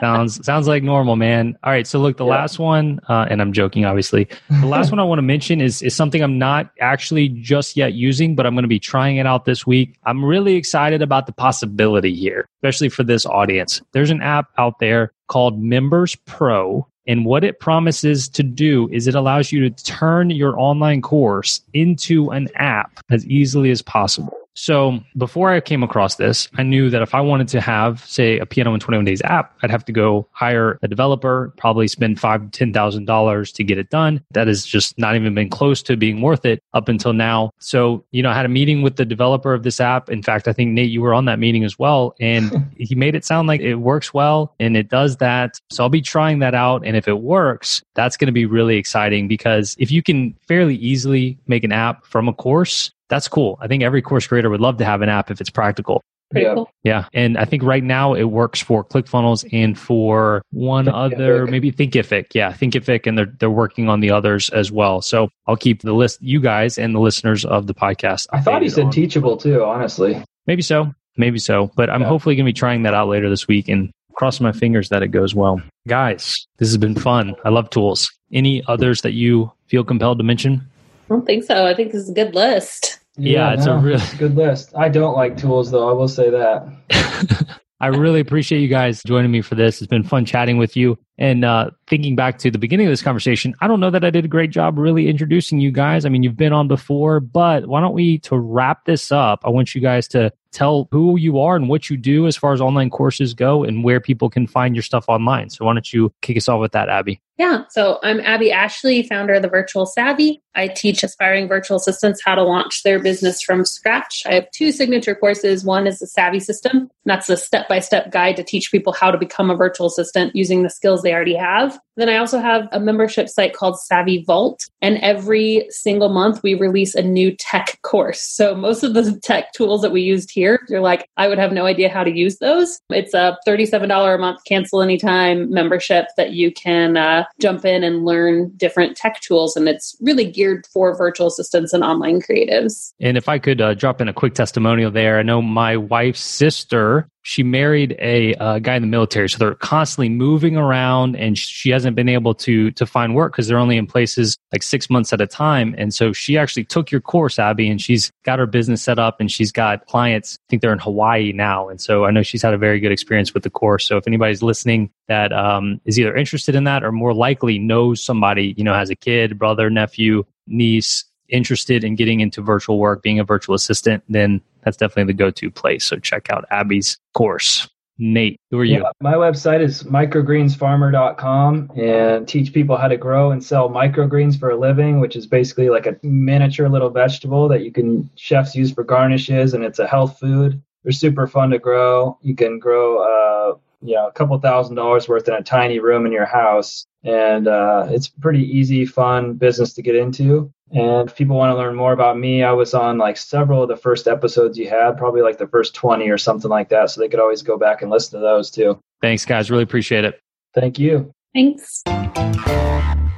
[0.00, 1.56] sounds sounds like normal, man.
[1.64, 2.30] All right, so look, the yeah.
[2.30, 4.28] last one, uh, and I'm joking, obviously.
[4.60, 7.94] The last one I want to mention is is something I'm not actually just yet
[7.94, 9.96] using, but I'm going to be trying it out this week.
[10.04, 13.80] I'm really excited about the possibility here, especially for this audience.
[13.92, 16.86] There's an app out there called Members Pro.
[17.06, 21.60] And what it promises to do is it allows you to turn your online course
[21.74, 24.43] into an app as easily as possible.
[24.54, 28.38] So before I came across this, I knew that if I wanted to have, say,
[28.38, 32.20] a piano in 21 days app, I'd have to go hire a developer, probably spend
[32.20, 34.22] five to ten thousand dollars to get it done.
[34.30, 37.50] That has just not even been close to being worth it up until now.
[37.58, 40.08] So, you know, I had a meeting with the developer of this app.
[40.08, 42.14] In fact, I think Nate, you were on that meeting as well.
[42.20, 45.60] And he made it sound like it works well and it does that.
[45.70, 46.86] So I'll be trying that out.
[46.86, 50.76] And if it works, that's going to be really exciting because if you can fairly
[50.76, 53.58] easily make an app from a course, that's cool.
[53.60, 56.02] I think every course creator would love to have an app if it's practical.
[56.30, 56.54] Pretty yeah.
[56.54, 56.70] cool.
[56.82, 57.04] Yeah.
[57.12, 61.14] And I think right now it works for ClickFunnels and for one Thinkific.
[61.14, 62.26] other, maybe Thinkific.
[62.34, 63.06] Yeah, Thinkific.
[63.06, 65.02] And they're, they're working on the others as well.
[65.02, 68.26] So I'll keep the list, you guys and the listeners of the podcast.
[68.32, 68.90] I thought he said on.
[68.90, 70.22] teachable too, honestly.
[70.46, 70.92] Maybe so.
[71.16, 71.70] Maybe so.
[71.76, 72.08] But I'm yeah.
[72.08, 75.02] hopefully going to be trying that out later this week and cross my fingers that
[75.02, 75.62] it goes well.
[75.86, 77.34] Guys, this has been fun.
[77.44, 78.10] I love tools.
[78.32, 80.66] Any others that you feel compelled to mention?
[81.04, 81.66] I don't think so.
[81.66, 83.00] I think this is a good list.
[83.16, 84.72] Yeah, yeah it's no, a really it's a good list.
[84.76, 85.88] I don't like tools though.
[85.88, 87.60] I will say that.
[87.80, 89.82] I really appreciate you guys joining me for this.
[89.82, 90.96] It's been fun chatting with you.
[91.18, 94.10] And uh, thinking back to the beginning of this conversation, I don't know that I
[94.10, 96.06] did a great job really introducing you guys.
[96.06, 99.50] I mean, you've been on before, but why don't we, to wrap this up, I
[99.50, 102.60] want you guys to tell who you are and what you do as far as
[102.60, 105.50] online courses go and where people can find your stuff online.
[105.50, 107.20] So why don't you kick us off with that, Abbey?
[107.36, 107.64] Yeah.
[107.70, 110.42] So I'm Abbey Ashley, founder of the Virtual Savvy.
[110.54, 114.22] I teach aspiring virtual assistants how to launch their business from scratch.
[114.26, 115.64] I have two signature courses.
[115.64, 116.90] One is the Savvy System.
[117.04, 120.34] That's a step by step guide to teach people how to become a virtual assistant
[120.34, 121.78] using the skills they already have.
[121.96, 124.64] Then I also have a membership site called Savvy Vault.
[124.82, 128.20] And every single month we release a new tech course.
[128.20, 131.52] So most of the tech tools that we used here, you're like, I would have
[131.52, 132.80] no idea how to use those.
[132.90, 138.04] It's a $37 a month cancel anytime membership that you can uh, jump in and
[138.04, 139.56] learn different tech tools.
[139.56, 142.92] And it's really geared for virtual assistants and online creatives.
[143.00, 146.20] And if I could uh, drop in a quick testimonial there, I know my wife's
[146.20, 149.30] sister she married a uh, guy in the military.
[149.30, 153.48] So they're constantly moving around and she hasn't been able to to find work because
[153.48, 155.74] they're only in places like six months at a time.
[155.78, 159.20] And so she actually took your course abbey and she's got her business set up
[159.20, 160.38] and she's got clients.
[160.38, 161.68] I think they're in hawaii now.
[161.68, 163.86] And so i know she's had a very good experience with the course.
[163.86, 168.04] So if anybody's listening that um, is either interested in that or more likely knows
[168.04, 173.02] somebody you know has a kid brother nephew niece interested in getting into virtual work
[173.02, 175.84] being a virtual assistant then that's definitely the go-to place.
[175.84, 177.68] So check out Abbey's course.
[177.96, 178.78] Nate, who are you?
[178.78, 184.50] Yeah, my website is microgreensfarmer.com and teach people how to grow and sell microgreens for
[184.50, 188.72] a living, which is basically like a miniature little vegetable that you can chefs use
[188.72, 190.60] for garnishes and it's a health food.
[190.82, 192.18] They're super fun to grow.
[192.20, 196.06] You can grow uh you know, a couple thousand dollars worth in a tiny room
[196.06, 196.86] in your house.
[197.04, 200.50] And uh, it's pretty easy, fun business to get into.
[200.72, 203.68] And if people want to learn more about me, I was on like several of
[203.68, 206.90] the first episodes you had, probably like the first 20 or something like that.
[206.90, 208.78] So they could always go back and listen to those too.
[209.00, 209.50] Thanks, guys.
[209.50, 210.20] Really appreciate it.
[210.54, 211.12] Thank you.
[211.34, 211.82] Thanks.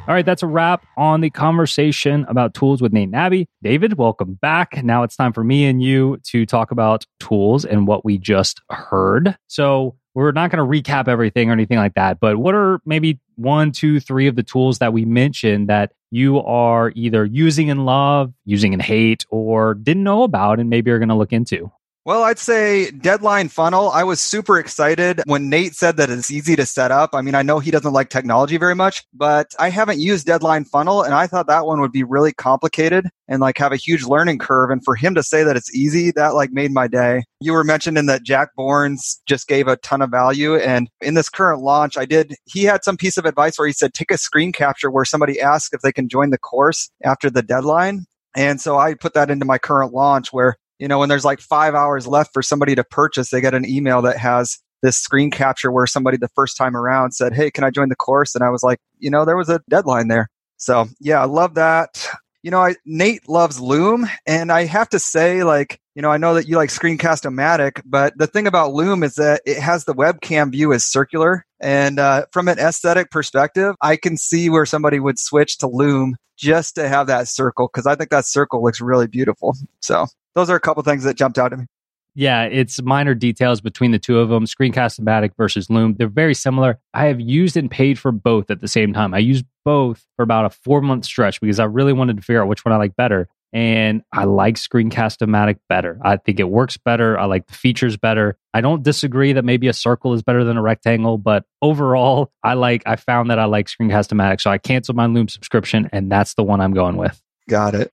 [0.09, 3.49] All right, that's a wrap on the conversation about tools with Nate and Abbey.
[3.63, 4.85] David, welcome back.
[4.85, 8.61] Now it's time for me and you to talk about tools and what we just
[8.71, 9.37] heard.
[9.49, 13.21] So, we're not going to recap everything or anything like that, but what are maybe
[13.35, 17.85] one, two, three of the tools that we mentioned that you are either using in
[17.85, 21.71] love, using in hate, or didn't know about and maybe are going to look into?
[22.07, 23.91] Well, I'd say deadline funnel.
[23.91, 27.17] I was super excited when Nate said that it's easy to set up.
[27.17, 30.67] I mean, I know he doesn't like technology very much, but I haven't used deadline
[30.67, 34.05] funnel and I thought that one would be really complicated and like have a huge
[34.05, 34.71] learning curve.
[34.71, 37.25] And for him to say that it's easy, that like made my day.
[37.41, 40.55] You were mentioning that Jack Born's just gave a ton of value.
[40.55, 43.73] And in this current launch, I did, he had some piece of advice where he
[43.75, 47.31] said, take a screen capture where somebody asks if they can join the course after
[47.31, 48.07] the deadline.
[48.37, 51.41] And so I put that into my current launch where you know, when there's like
[51.41, 55.31] five hours left for somebody to purchase, they get an email that has this screen
[55.31, 58.35] capture where somebody the first time around said, Hey, can I join the course?
[58.35, 60.29] And I was like, you know, there was a deadline there.
[60.59, 62.07] So yeah, I love that.
[62.43, 66.19] You know, I, Nate loves Loom and I have to say like, you know, I
[66.19, 69.95] know that you like Screencast-O-Matic, but the thing about Loom is that it has the
[69.95, 71.47] webcam view as circular.
[71.59, 76.17] And uh, from an aesthetic perspective, I can see where somebody would switch to Loom
[76.37, 79.57] just to have that circle because I think that circle looks really beautiful.
[79.81, 80.07] So
[80.37, 81.67] those are a couple things that jumped out at me.
[82.15, 84.47] Yeah, it's minor details between the two of them.
[84.47, 85.97] Screencast-O-Matic versus Loom.
[85.99, 86.79] They're very similar.
[86.95, 89.13] I have used and paid for both at the same time.
[89.13, 92.41] I used both for about a four month stretch because I really wanted to figure
[92.41, 93.29] out which one I like better.
[93.53, 95.99] And I like Screencast-O-Matic better.
[96.03, 97.19] I think it works better.
[97.19, 98.39] I like the features better.
[98.55, 102.55] I don't disagree that maybe a circle is better than a rectangle, but overall, I
[102.55, 104.41] like I found that I like Screencast-O-Matic.
[104.41, 107.21] So I canceled my Loom subscription and that's the one I'm going with.
[107.49, 107.93] Got it.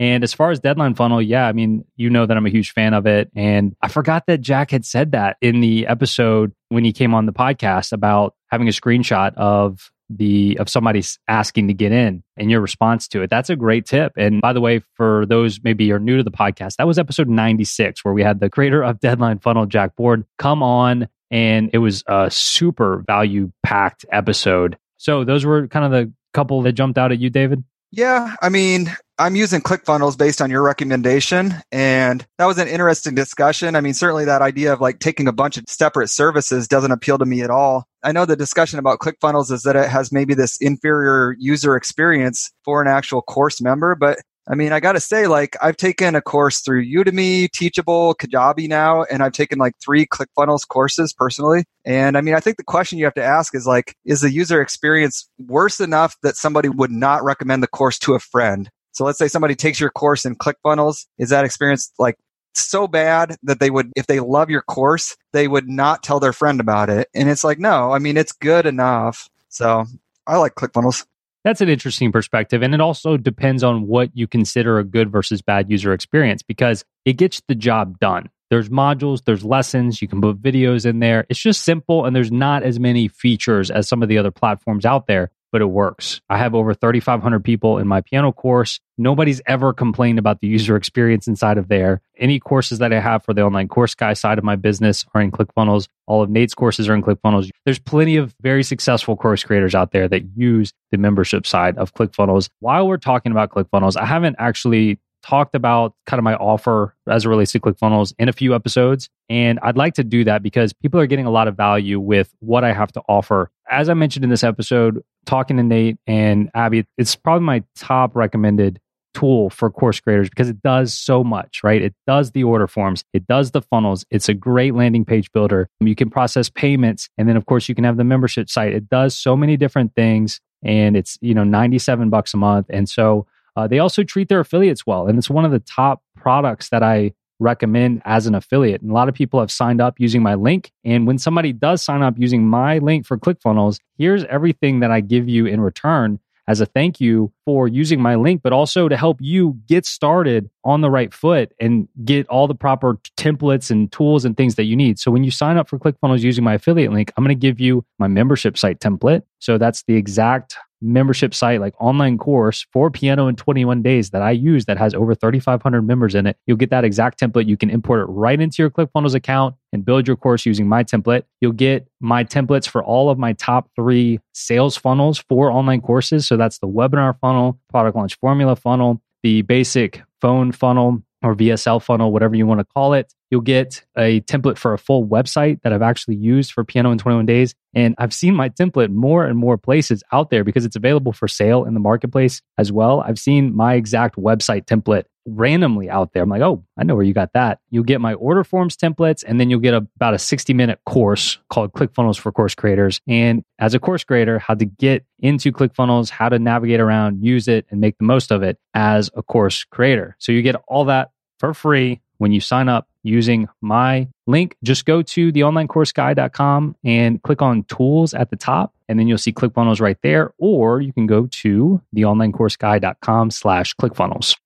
[0.00, 2.72] And as far as Deadline Funnel, yeah, I mean, you know that I'm a huge
[2.72, 3.30] fan of it.
[3.34, 7.26] And I forgot that Jack had said that in the episode when he came on
[7.26, 12.50] the podcast about having a screenshot of the of somebody asking to get in and
[12.50, 13.28] your response to it.
[13.28, 14.12] That's a great tip.
[14.16, 17.28] And by the way, for those maybe are new to the podcast, that was episode
[17.28, 21.78] 96 where we had the creator of Deadline Funnel, Jack Born, come on and it
[21.78, 24.78] was a super value packed episode.
[24.96, 27.64] So those were kind of the couple that jumped out at you, David?
[27.90, 31.54] Yeah, I mean, I'm using ClickFunnels based on your recommendation.
[31.72, 33.74] And that was an interesting discussion.
[33.74, 37.18] I mean, certainly that idea of like taking a bunch of separate services doesn't appeal
[37.18, 37.88] to me at all.
[38.04, 42.52] I know the discussion about ClickFunnels is that it has maybe this inferior user experience
[42.64, 44.18] for an actual course member, but
[44.50, 48.66] I mean, I got to say, like, I've taken a course through Udemy, Teachable, Kajabi
[48.66, 51.64] now, and I've taken like three ClickFunnels courses personally.
[51.84, 54.32] And I mean, I think the question you have to ask is like, is the
[54.32, 58.70] user experience worse enough that somebody would not recommend the course to a friend?
[58.92, 61.06] So let's say somebody takes your course in ClickFunnels.
[61.18, 62.16] Is that experience like
[62.54, 66.32] so bad that they would, if they love your course, they would not tell their
[66.32, 67.08] friend about it?
[67.14, 69.28] And it's like, no, I mean, it's good enough.
[69.48, 69.84] So
[70.26, 71.06] I like ClickFunnels.
[71.44, 72.62] That's an interesting perspective.
[72.62, 76.84] And it also depends on what you consider a good versus bad user experience because
[77.04, 78.28] it gets the job done.
[78.50, 81.26] There's modules, there's lessons, you can put videos in there.
[81.28, 84.84] It's just simple and there's not as many features as some of the other platforms
[84.84, 86.20] out there but it works.
[86.28, 88.80] I have over 3,500 people in my piano course.
[88.96, 92.00] Nobody's ever complained about the user experience inside of there.
[92.16, 95.20] Any courses that I have for the online course guy side of my business are
[95.20, 95.88] in ClickFunnels.
[96.06, 97.50] All of Nate's courses are in ClickFunnels.
[97.64, 101.94] There's plenty of very successful course creators out there that use the membership side of
[101.94, 102.48] ClickFunnels.
[102.60, 107.24] While we're talking about ClickFunnels, I haven't actually talked about kind of my offer as
[107.24, 109.08] it relates to ClickFunnels in a few episodes.
[109.28, 112.34] And I'd like to do that because people are getting a lot of value with
[112.40, 113.50] what I have to offer.
[113.70, 118.16] As I mentioned in this episode, talking to Nate and Abbey, it's probably my top
[118.16, 118.80] recommended
[119.14, 121.82] tool for course creators because it does so much, right?
[121.82, 124.04] It does the order forms, it does the funnels.
[124.10, 125.68] It's a great landing page builder.
[125.80, 127.08] You can process payments.
[127.18, 128.74] And then, of course, you can have the membership site.
[128.74, 130.40] It does so many different things.
[130.62, 132.66] And it's, you know, 97 bucks a month.
[132.68, 133.26] And so
[133.56, 135.08] uh, they also treat their affiliates well.
[135.08, 138.82] And it's one of the top products that I recommend as an affiliate.
[138.82, 140.72] And a lot of people have signed up using my link.
[140.84, 145.00] And when somebody does sign up using my link for ClickFunnels, here's everything that I
[145.00, 148.96] give you in return as a thank you for using my link, but also to
[148.96, 153.92] help you get started on the right foot and get all the proper templates and
[153.92, 154.98] tools and things that you need.
[154.98, 157.60] So when you sign up for ClickFunnels using my affiliate link, I'm going to give
[157.60, 159.22] you my membership site template.
[159.40, 164.22] So that's the exact membership site, like online course for piano in 21 days that
[164.22, 166.36] I use that has over 3,500 members in it.
[166.46, 167.46] You'll get that exact template.
[167.46, 170.84] You can import it right into your ClickFunnels account and build your course using my
[170.84, 171.24] template.
[171.40, 176.26] You'll get my templates for all of my top three sales funnels for online courses.
[176.26, 181.82] So that's the webinar funnel, product launch formula funnel, the basic phone funnel, or VSL
[181.82, 183.12] funnel, whatever you want to call it.
[183.30, 186.98] You'll get a template for a full website that I've actually used for Piano in
[186.98, 187.54] 21 Days.
[187.74, 191.28] And I've seen my template more and more places out there because it's available for
[191.28, 193.00] sale in the marketplace as well.
[193.00, 195.04] I've seen my exact website template
[195.34, 196.22] randomly out there.
[196.22, 197.60] I'm like, oh, I know where you got that.
[197.70, 200.80] You'll get my order forms templates, and then you'll get a, about a 60 minute
[200.86, 203.00] course called ClickFunnels for Course Creators.
[203.06, 207.48] And as a course creator, how to get into ClickFunnels, how to navigate around, use
[207.48, 210.16] it, and make the most of it as a course creator.
[210.18, 214.56] So you get all that for free when you sign up using my link.
[214.62, 219.32] Just go to theonlinecourseguy.com and click on tools at the top, and then you'll see
[219.32, 220.32] ClickFunnels right there.
[220.38, 224.36] Or you can go to theonlinecourseguy.com slash ClickFunnels.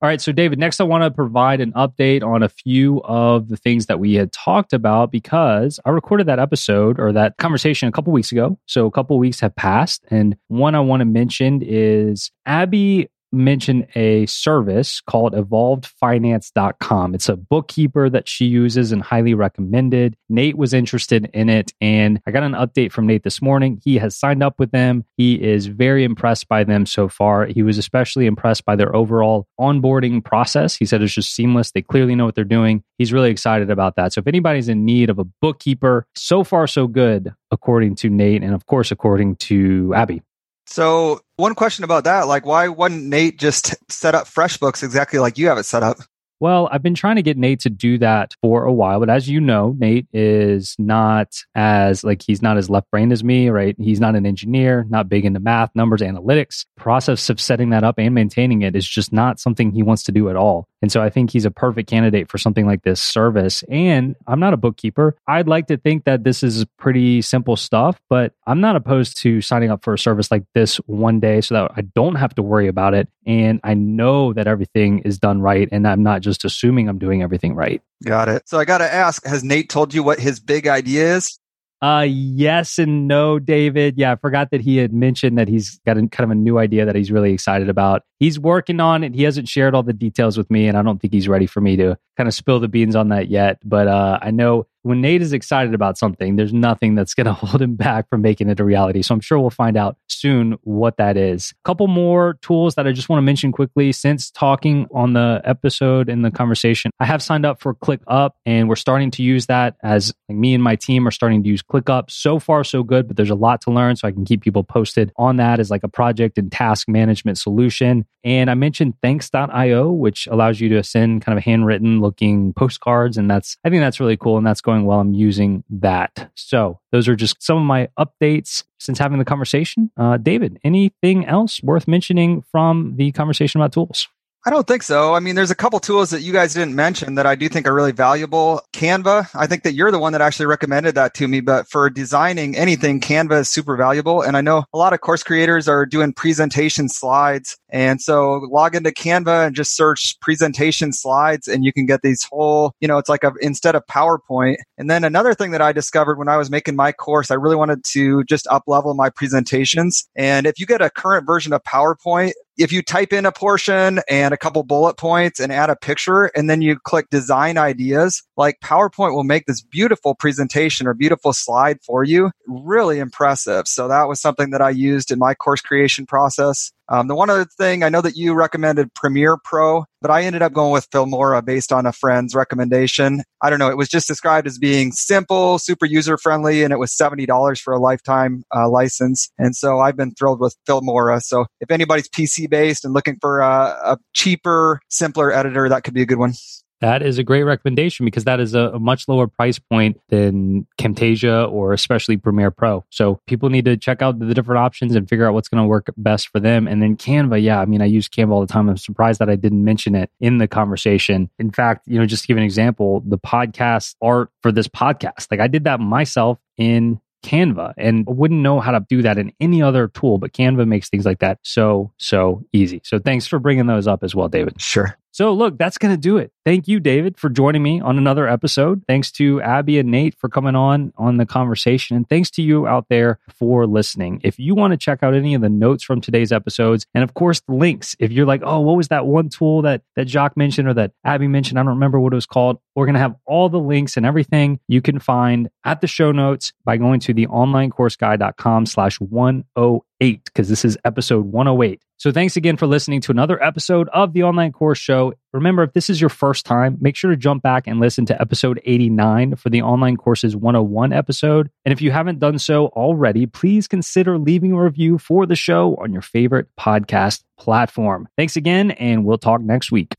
[0.00, 3.48] All right, so David, next I want to provide an update on a few of
[3.48, 7.88] the things that we had talked about because I recorded that episode or that conversation
[7.88, 8.60] a couple weeks ago.
[8.66, 10.04] So a couple weeks have passed.
[10.08, 17.14] And one I want to mention is Abbey mention a service called evolvedfinance.com.
[17.14, 20.16] It's a bookkeeper that she uses and highly recommended.
[20.28, 23.80] Nate was interested in it, and I got an update from Nate this morning.
[23.84, 25.04] He has signed up with them.
[25.16, 27.46] He is very impressed by them so far.
[27.46, 30.76] He was especially impressed by their overall onboarding process.
[30.76, 31.72] He said it's just seamless.
[31.72, 32.82] They clearly know what they're doing.
[32.98, 34.12] He's really excited about that.
[34.12, 38.42] So if anybody's in need of a bookkeeper, so far so good, according to Nate,
[38.42, 40.22] and of course, according to Abbey.
[40.66, 45.38] So one question about that, like why wouldn't Nate just set up FreshBooks exactly like
[45.38, 45.98] you have it set up?
[46.40, 49.28] Well, I've been trying to get Nate to do that for a while, but as
[49.28, 53.74] you know, Nate is not as like he's not as left brained as me, right?
[53.78, 56.64] He's not an engineer, not big into math, numbers, analytics.
[56.76, 60.12] Process of setting that up and maintaining it is just not something he wants to
[60.12, 60.68] do at all.
[60.80, 63.64] And so I think he's a perfect candidate for something like this service.
[63.68, 65.16] And I'm not a bookkeeper.
[65.26, 69.40] I'd like to think that this is pretty simple stuff, but I'm not opposed to
[69.40, 72.42] signing up for a service like this one day so that I don't have to
[72.42, 73.08] worry about it.
[73.26, 77.22] And I know that everything is done right and I'm not just assuming I'm doing
[77.22, 77.82] everything right.
[78.04, 78.48] Got it.
[78.48, 81.38] So I got to ask Has Nate told you what his big idea is?
[81.80, 83.96] Uh, yes and no, David.
[83.96, 86.58] Yeah, I forgot that he had mentioned that he's got a, kind of a new
[86.58, 88.02] idea that he's really excited about.
[88.18, 89.14] He's working on it.
[89.14, 91.60] He hasn't shared all the details with me, and I don't think he's ready for
[91.60, 93.58] me to kind of spill the beans on that yet.
[93.64, 97.32] But uh, I know when Nate is excited about something, there's nothing that's going to
[97.32, 99.02] hold him back from making it a reality.
[99.02, 101.52] So I'm sure we'll find out soon what that is.
[101.52, 105.40] A couple more tools that I just want to mention quickly since talking on the
[105.44, 106.90] episode in the conversation.
[106.98, 110.54] I have signed up for ClickUp and we're starting to use that as like me
[110.54, 112.10] and my team are starting to use ClickUp.
[112.10, 113.94] So far, so good, but there's a lot to learn.
[113.94, 117.38] So I can keep people posted on that as like a project and task management
[117.38, 118.06] solution.
[118.24, 123.16] And I mentioned thanks.io, which allows you to send kind of handwritten looking postcards.
[123.16, 124.36] And that's, I think that's really cool.
[124.36, 125.00] And that's going well.
[125.00, 126.30] I'm using that.
[126.34, 129.90] So those are just some of my updates since having the conversation.
[129.96, 134.08] Uh, David, anything else worth mentioning from the conversation about tools?
[134.48, 135.12] I don't think so.
[135.12, 137.68] I mean, there's a couple tools that you guys didn't mention that I do think
[137.68, 138.62] are really valuable.
[138.72, 141.90] Canva, I think that you're the one that actually recommended that to me, but for
[141.90, 144.22] designing anything, Canva is super valuable.
[144.22, 147.58] And I know a lot of course creators are doing presentation slides.
[147.68, 152.24] And so log into Canva and just search presentation slides and you can get these
[152.24, 154.56] whole, you know, it's like a, instead of PowerPoint.
[154.78, 157.56] And then another thing that I discovered when I was making my course, I really
[157.56, 160.08] wanted to just up level my presentations.
[160.16, 164.00] And if you get a current version of PowerPoint, if you type in a portion
[164.08, 168.22] and a couple bullet points and add a picture and then you click design ideas,
[168.36, 172.32] like PowerPoint will make this beautiful presentation or beautiful slide for you.
[172.48, 173.68] Really impressive.
[173.68, 176.72] So that was something that I used in my course creation process.
[176.88, 180.42] Um, the one other thing, I know that you recommended Premiere Pro, but I ended
[180.42, 183.22] up going with Filmora based on a friend's recommendation.
[183.42, 183.68] I don't know.
[183.68, 187.74] It was just described as being simple, super user friendly, and it was $70 for
[187.74, 189.28] a lifetime uh, license.
[189.38, 191.20] And so I've been thrilled with Filmora.
[191.20, 195.94] So if anybody's PC based and looking for a, a cheaper, simpler editor, that could
[195.94, 196.32] be a good one.
[196.80, 200.66] That is a great recommendation because that is a, a, much lower price point than
[200.78, 202.84] Camtasia or especially Premiere Pro.
[202.90, 205.68] So people need to check out the different options and figure out what's going to
[205.68, 206.68] work best for them.
[206.68, 208.68] And then Canva, yeah, I mean, I use Canva all the time.
[208.68, 211.30] I'm surprised that I didn't mention it in the conversation.
[211.38, 215.28] In fact, you know, just to give an example, the podcast art for this podcast,
[215.30, 219.32] like I did that myself in Canva and wouldn't know how to do that in
[219.40, 222.80] any other tool, but Canva makes things like that so, so easy.
[222.84, 224.60] So thanks for bringing those up as well, David.
[224.60, 224.96] Sure.
[225.18, 226.30] So, look, that's going to do it.
[226.44, 228.84] Thank you, David, for joining me on another episode.
[228.86, 231.96] Thanks to Abbey and Nate for coming on on the conversation.
[231.96, 234.20] And thanks to you out there for listening.
[234.22, 237.14] If you want to check out any of the notes from today's episodes, and of
[237.14, 240.36] course, the links, if you're like, oh, what was that one tool that, that Jacques
[240.36, 241.58] mentioned or that Abbey mentioned?
[241.58, 242.60] I don't remember what it was called.
[242.76, 246.12] We're going to have all the links and everything you can find at the show
[246.12, 251.82] notes by going to the onlinecourseguy.com slash 108, because this is episode 108.
[251.96, 255.14] So thanks again for listening to another episode of the Online Course Show.
[255.32, 258.20] Remember, if this is your first time, make sure to jump back and listen to
[258.20, 261.50] episode 89 for the online courses 101 episode.
[261.64, 265.76] And if you haven't done so already, please consider leaving a review for the show
[265.82, 268.08] on your favorite podcast platform.
[268.16, 269.94] Thanks again, and we'll talk next week.